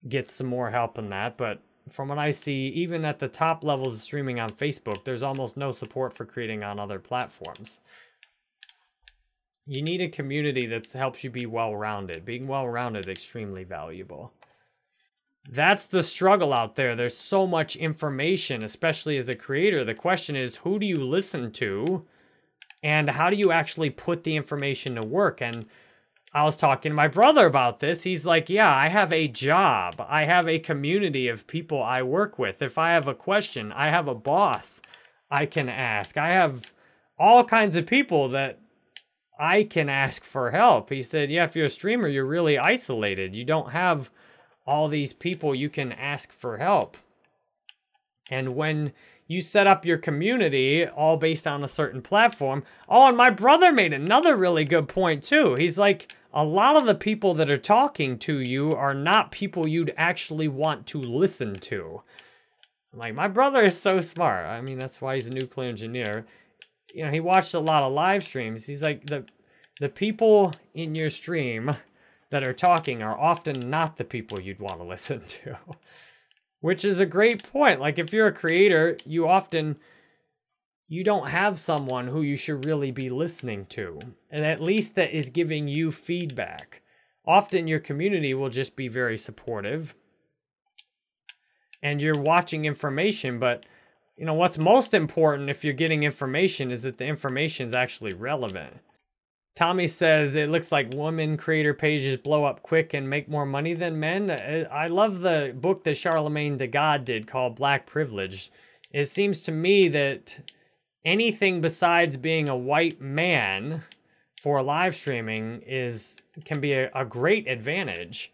[0.08, 3.64] gets some more help in that, but from what I see, even at the top
[3.64, 7.80] levels of streaming on Facebook, there's almost no support for creating on other platforms.
[9.66, 12.26] You need a community that helps you be well-rounded.
[12.26, 14.34] Being well-rounded extremely valuable.
[15.52, 16.96] That's the struggle out there.
[16.96, 19.84] There's so much information, especially as a creator.
[19.84, 22.06] The question is, who do you listen to?
[22.84, 25.42] And how do you actually put the information to work?
[25.42, 25.66] And
[26.34, 28.04] I was talking to my brother about this.
[28.04, 30.04] He's like, Yeah, I have a job.
[30.08, 32.62] I have a community of people I work with.
[32.62, 34.82] If I have a question, I have a boss
[35.32, 36.18] I can ask.
[36.18, 36.74] I have
[37.18, 38.60] all kinds of people that
[39.40, 40.90] I can ask for help.
[40.90, 43.36] He said, Yeah, if you're a streamer, you're really isolated.
[43.36, 44.12] You don't have
[44.68, 46.98] all these people you can ask for help.
[48.30, 48.94] And when
[49.30, 52.66] you set up your community all based on a certain platform.
[52.90, 55.56] Oh, and my brother made another really good point too.
[55.56, 59.66] He's like, a lot of the people that are talking to you are not people
[59.66, 62.02] you'd actually want to listen to.
[62.94, 64.46] Like, my brother is so smart.
[64.46, 66.26] I mean, that's why he's a nuclear engineer
[66.94, 68.66] you know, he watched a lot of live streams.
[68.66, 69.26] He's like the
[69.80, 71.76] the people in your stream
[72.32, 75.58] that are talking are often not the people you'd want to listen to.
[76.62, 77.80] Which is a great point.
[77.80, 79.78] Like if you're a creator, you often
[80.88, 84.00] you don't have someone who you should really be listening to,
[84.30, 86.82] and at least that is giving you feedback.
[87.26, 89.94] Often your community will just be very supportive
[91.82, 93.66] and you're watching information, but
[94.18, 98.14] you know what's most important if you're getting information is that the information is actually
[98.14, 98.80] relevant.
[99.56, 103.74] Tommy says it looks like women creator pages blow up quick and make more money
[103.74, 104.30] than men.
[104.30, 108.52] Uh, I love the book that Charlamagne tha God did called Black Privilege.
[108.92, 110.40] It seems to me that
[111.04, 113.84] anything besides being a white man
[114.42, 118.32] for live streaming is can be a, a great advantage.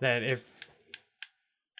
[0.00, 0.60] That if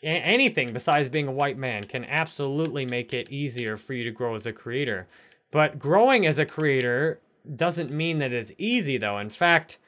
[0.02, 4.34] anything besides being a white man can absolutely make it easier for you to grow
[4.34, 5.06] as a creator.
[5.50, 7.20] But growing as a creator
[7.54, 9.18] doesn't mean that it's easy, though.
[9.18, 9.78] In fact,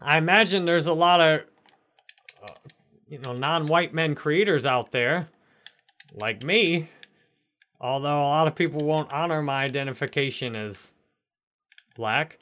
[0.00, 1.40] I imagine there's a lot of,
[2.42, 2.52] uh,
[3.08, 5.28] you know, non-white men creators out there,
[6.14, 6.88] like me.
[7.80, 10.92] Although a lot of people won't honor my identification as
[11.96, 12.38] black.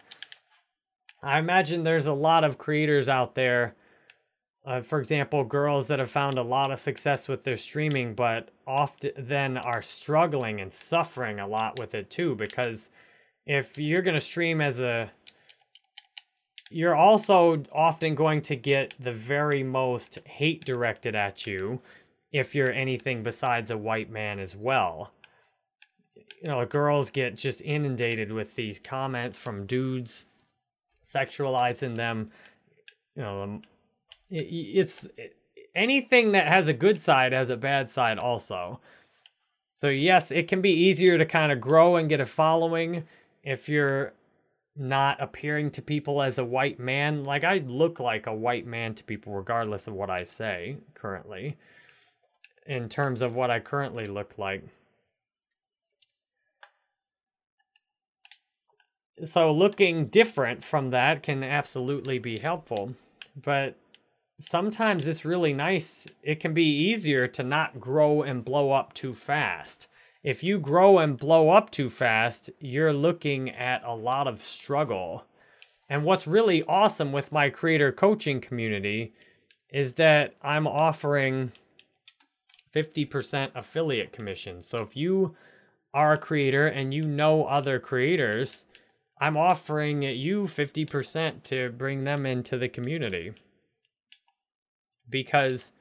[1.22, 3.74] I imagine there's a lot of creators out there
[4.68, 8.50] uh, for example, girls that have found a lot of success with their streaming, but
[8.66, 12.34] often then are struggling and suffering a lot with it too.
[12.34, 12.90] Because
[13.48, 15.10] if you're going to stream as a,
[16.70, 21.80] you're also often going to get the very most hate directed at you
[22.30, 25.12] if you're anything besides a white man as well.
[26.14, 30.26] You know, girls get just inundated with these comments from dudes
[31.02, 32.30] sexualizing them.
[33.16, 33.62] You know, um,
[34.30, 35.08] it's
[35.74, 38.80] anything that has a good side has a bad side also.
[39.74, 43.04] So yes, it can be easier to kind of grow and get a following
[43.48, 44.12] if you're
[44.76, 47.24] not appearing to people as a white man.
[47.24, 51.56] Like I look like a white man to people regardless of what I say currently
[52.66, 54.64] in terms of what I currently look like.
[59.24, 62.94] So looking different from that can absolutely be helpful.
[63.34, 63.76] But
[64.38, 66.06] sometimes it's really nice.
[66.22, 69.88] It can be easier to not grow and blow up too fast.
[70.28, 75.24] If you grow and blow up too fast, you're looking at a lot of struggle.
[75.88, 79.14] And what's really awesome with my creator coaching community
[79.70, 81.52] is that I'm offering
[82.74, 84.60] 50% affiliate commission.
[84.60, 85.34] So if you
[85.94, 88.66] are a creator and you know other creators,
[89.18, 93.32] I'm offering you 50% to bring them into the community
[95.08, 95.72] because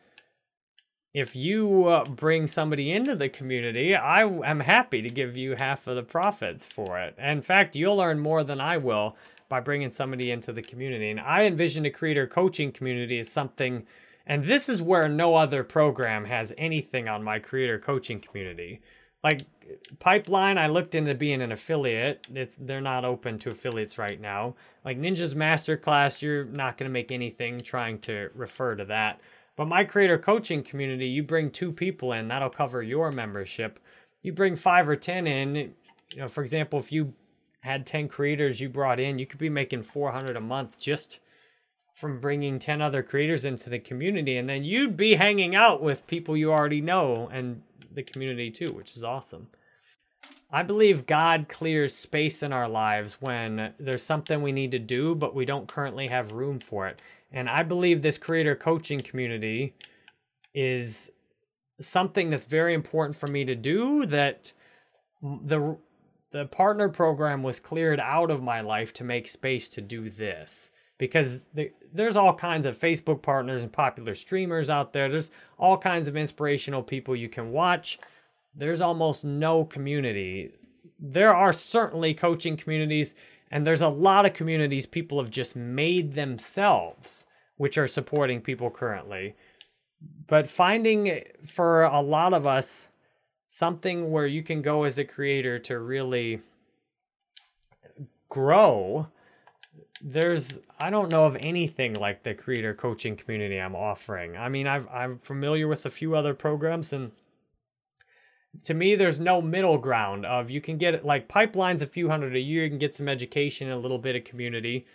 [1.18, 5.88] if you uh, bring somebody into the community, I am happy to give you half
[5.88, 7.16] of the profits for it.
[7.18, 9.16] In fact, you'll earn more than I will
[9.50, 11.10] by bringing somebody into the community.
[11.10, 13.88] And I envision a creator coaching community as something,
[14.28, 18.82] and this is where no other program has anything on my creator coaching community.
[19.24, 19.42] Like
[19.98, 22.28] Pipeline, I looked into being an affiliate.
[22.34, 24.56] It's they're not open to affiliates right now.
[24.86, 29.20] Like Ninja's Masterclass, you're not to make anything trying to refer to that.
[29.58, 33.80] But my creator coaching community, you bring two people in, that'll cover your membership.
[34.22, 35.74] You bring five or ten in, you
[36.18, 37.14] know, for example, if you
[37.62, 41.20] had 10 creators you brought in, you could be making 400 a month just
[41.96, 46.06] from bringing 10 other creators into the community and then you'd be hanging out with
[46.06, 49.48] people you already know and the community too, which is awesome.
[50.52, 55.16] I believe God clears space in our lives when there's something we need to do,
[55.16, 57.02] but we don't currently have room for it.
[57.32, 59.76] And I believe this creator coaching community
[60.54, 61.12] is
[61.80, 64.52] something that's very important for me to do that
[65.22, 65.78] the
[66.32, 70.72] the partner program was cleared out of my life to make space to do this
[70.98, 75.10] because the, there's all kinds of Facebook partners and popular streamers out there.
[75.10, 78.00] There's all kinds of inspirational people you can watch.
[78.56, 80.52] There's almost no community.
[81.00, 83.16] There are certainly coaching communities,
[83.52, 87.26] and there's a lot of communities people have just made themselves,
[87.58, 89.36] which are supporting people currently.
[90.28, 92.90] But finding for a lot of us
[93.48, 96.42] something where you can go as a creator to really
[98.30, 99.08] grow
[100.02, 104.38] there's I don't know of anything like the creator coaching community I'm offering.
[104.38, 107.12] I mean, I've I'm familiar with a few other programs and
[108.64, 112.36] to me there's no middle ground of you can get like pipelines a few hundred
[112.36, 114.86] a year, you can get some education and a little bit of community.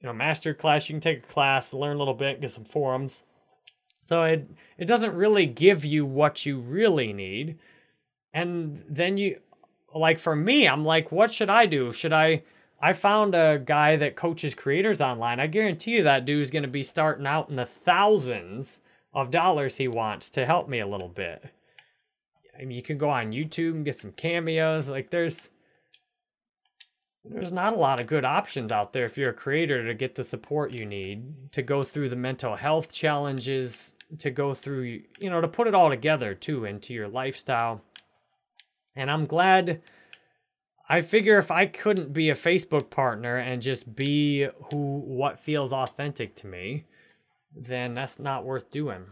[0.00, 2.64] You know, master class, you can take a class, learn a little bit, get some
[2.64, 3.24] forums.
[4.04, 7.58] So it it doesn't really give you what you really need.
[8.32, 9.40] And then you
[9.94, 11.92] like for me, I'm like, what should I do?
[11.92, 12.42] Should I?
[12.80, 15.40] I found a guy that coaches creators online.
[15.40, 18.82] I guarantee you that dude's going to be starting out in the thousands
[19.12, 21.52] of dollars he wants to help me a little bit.
[22.58, 24.88] I mean, you can go on YouTube and get some cameos.
[24.88, 25.50] Like there's
[27.24, 30.14] there's not a lot of good options out there if you're a creator to get
[30.14, 35.28] the support you need to go through the mental health challenges, to go through, you
[35.28, 37.82] know, to put it all together too into your lifestyle.
[38.96, 39.82] And I'm glad
[40.88, 45.72] I figure if I couldn't be a Facebook partner and just be who what feels
[45.72, 46.86] authentic to me,
[47.54, 49.06] then that's not worth doing.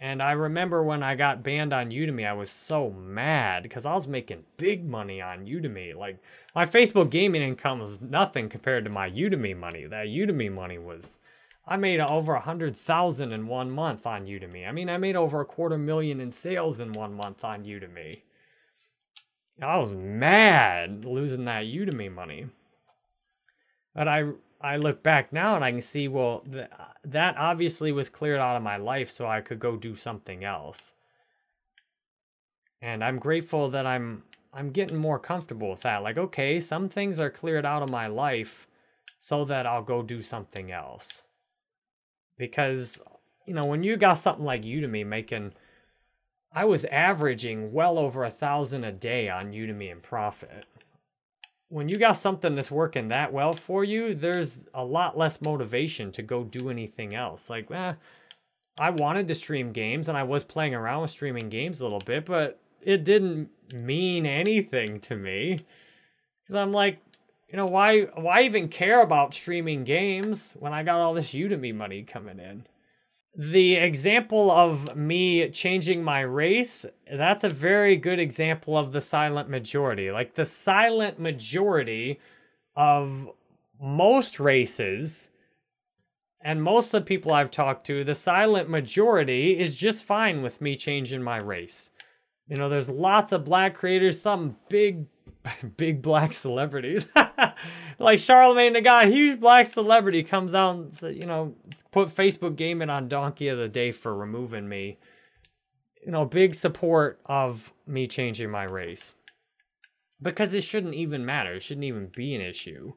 [0.00, 3.94] And I remember when I got banned on Udemy, I was so mad because I
[3.94, 5.96] was making big money on Udemy.
[5.96, 6.22] Like
[6.54, 9.86] my Facebook gaming income was nothing compared to my Udemy money.
[9.86, 11.18] That Udemy money was,
[11.66, 14.68] I made over a hundred thousand in one month on Udemy.
[14.68, 18.22] I mean, I made over a quarter million in sales in one month on Udemy.
[19.60, 22.46] I was mad losing that Udemy money.
[23.96, 24.30] But I
[24.60, 26.68] I look back now and I can see, well, th-
[27.04, 30.94] that obviously was cleared out of my life so I could go do something else.
[32.82, 36.02] And I'm grateful that I'm I'm getting more comfortable with that.
[36.02, 38.66] Like, okay, some things are cleared out of my life
[39.18, 41.22] so that I'll go do something else.
[42.38, 43.00] Because,
[43.46, 45.52] you know, when you got something like Udemy making
[46.52, 50.64] I was averaging well over a thousand a day on Udemy and profit
[51.68, 56.10] when you got something that's working that well for you, there's a lot less motivation
[56.12, 57.50] to go do anything else.
[57.50, 57.94] Like, eh,
[58.78, 62.00] I wanted to stream games and I was playing around with streaming games a little
[62.00, 65.66] bit, but it didn't mean anything to me.
[66.46, 67.00] Cuz I'm like,
[67.50, 71.74] you know, why why even care about streaming games when I got all this Udemy
[71.74, 72.66] money coming in?
[73.38, 79.48] The example of me changing my race, that's a very good example of the silent
[79.48, 80.10] majority.
[80.10, 82.18] Like the silent majority
[82.74, 83.30] of
[83.80, 85.30] most races
[86.40, 90.60] and most of the people I've talked to, the silent majority is just fine with
[90.60, 91.92] me changing my race.
[92.48, 95.06] You know, there's lots of black creators, some big,
[95.76, 97.06] big black celebrities.
[97.98, 101.54] like Charlamagne the God, huge black celebrity comes out and, you know,
[101.90, 104.98] put Facebook Gaming on Donkey of the Day for removing me.
[106.04, 109.14] You know, big support of me changing my race.
[110.20, 111.54] Because it shouldn't even matter.
[111.54, 112.92] It shouldn't even be an issue.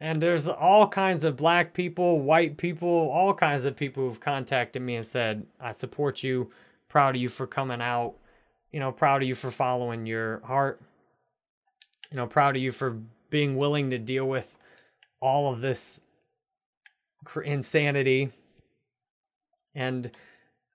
[0.00, 4.80] And there's all kinds of black people, white people, all kinds of people who've contacted
[4.80, 6.50] me and said, I support you,
[6.88, 8.14] proud of you for coming out,
[8.72, 10.80] you know, proud of you for following your heart,
[12.10, 12.98] you know, proud of you for
[13.30, 14.56] being willing to deal with
[15.20, 16.00] all of this
[17.44, 18.30] insanity.
[19.74, 20.10] And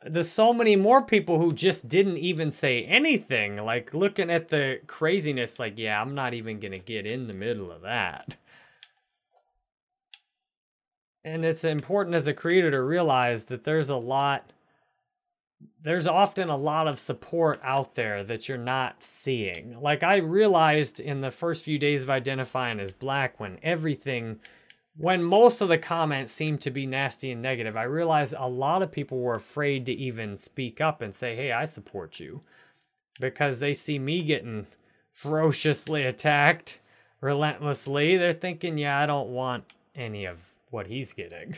[0.06, 3.58] there's so many more people who just didn't even say anything.
[3.58, 7.34] Like looking at the craziness, like, yeah, I'm not even going to get in the
[7.34, 8.36] middle of that.
[11.26, 14.52] And it's important as a creator to realize that there's a lot,
[15.84, 19.80] there's often a lot of support out there that you're not seeing.
[19.82, 24.39] Like I realized in the first few days of identifying as black when everything
[24.95, 28.84] when most of the comments seemed to be nasty and negative, I realized a lot
[28.84, 32.41] of people were afraid to even speak up and say, hey, I support you.
[33.20, 34.68] Because they see me getting
[35.11, 36.80] ferociously attacked
[37.22, 38.18] relentlessly.
[38.18, 39.64] They're thinking, yeah, I don't want
[39.95, 40.39] any of
[40.70, 41.57] what he's getting.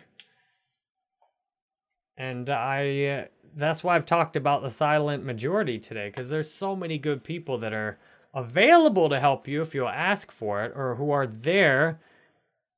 [2.18, 3.26] And I, uh,
[3.56, 7.58] that's why I've talked about the silent majority today, because there's so many good people
[7.60, 7.98] that are
[8.34, 12.00] available to help you if you'll ask for it, or who are there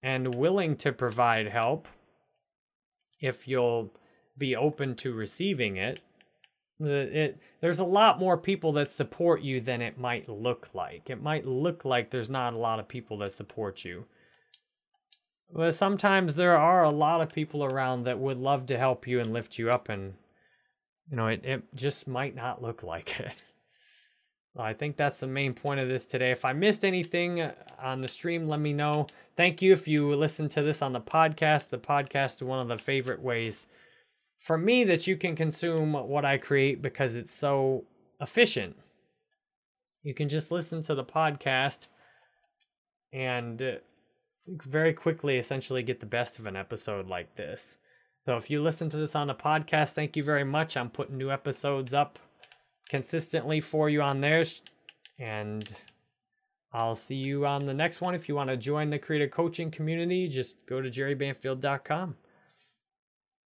[0.03, 1.87] and willing to provide help
[3.19, 3.91] if you'll
[4.37, 5.99] be open to receiving it.
[6.79, 11.09] It, there's a lot more people that support you than it might look like.
[11.09, 14.05] It might look like there's not a lot of people that support you.
[15.51, 19.19] But sometimes there are a lot of people around that would love to help you
[19.19, 20.13] and lift you up, and
[21.09, 23.31] you know, it, it just might not look like it.
[24.59, 26.31] I think that's the main point of this today.
[26.31, 27.47] If I missed anything
[27.79, 29.07] on the stream, let me know.
[29.35, 31.69] Thank you if you listen to this on the podcast.
[31.69, 33.67] The podcast is one of the favorite ways
[34.39, 37.85] for me that you can consume what I create because it's so
[38.19, 38.75] efficient.
[40.03, 41.87] You can just listen to the podcast
[43.13, 43.71] and uh,
[44.47, 47.77] very quickly essentially get the best of an episode like this.
[48.27, 50.75] So if you listen to this on a podcast, thank you very much.
[50.75, 52.19] I'm putting new episodes up
[52.89, 54.43] consistently for you on there.
[55.17, 55.73] And
[56.73, 58.15] I'll see you on the next one.
[58.15, 62.17] If you want to join the creative coaching community, just go to jerrybanfield.com.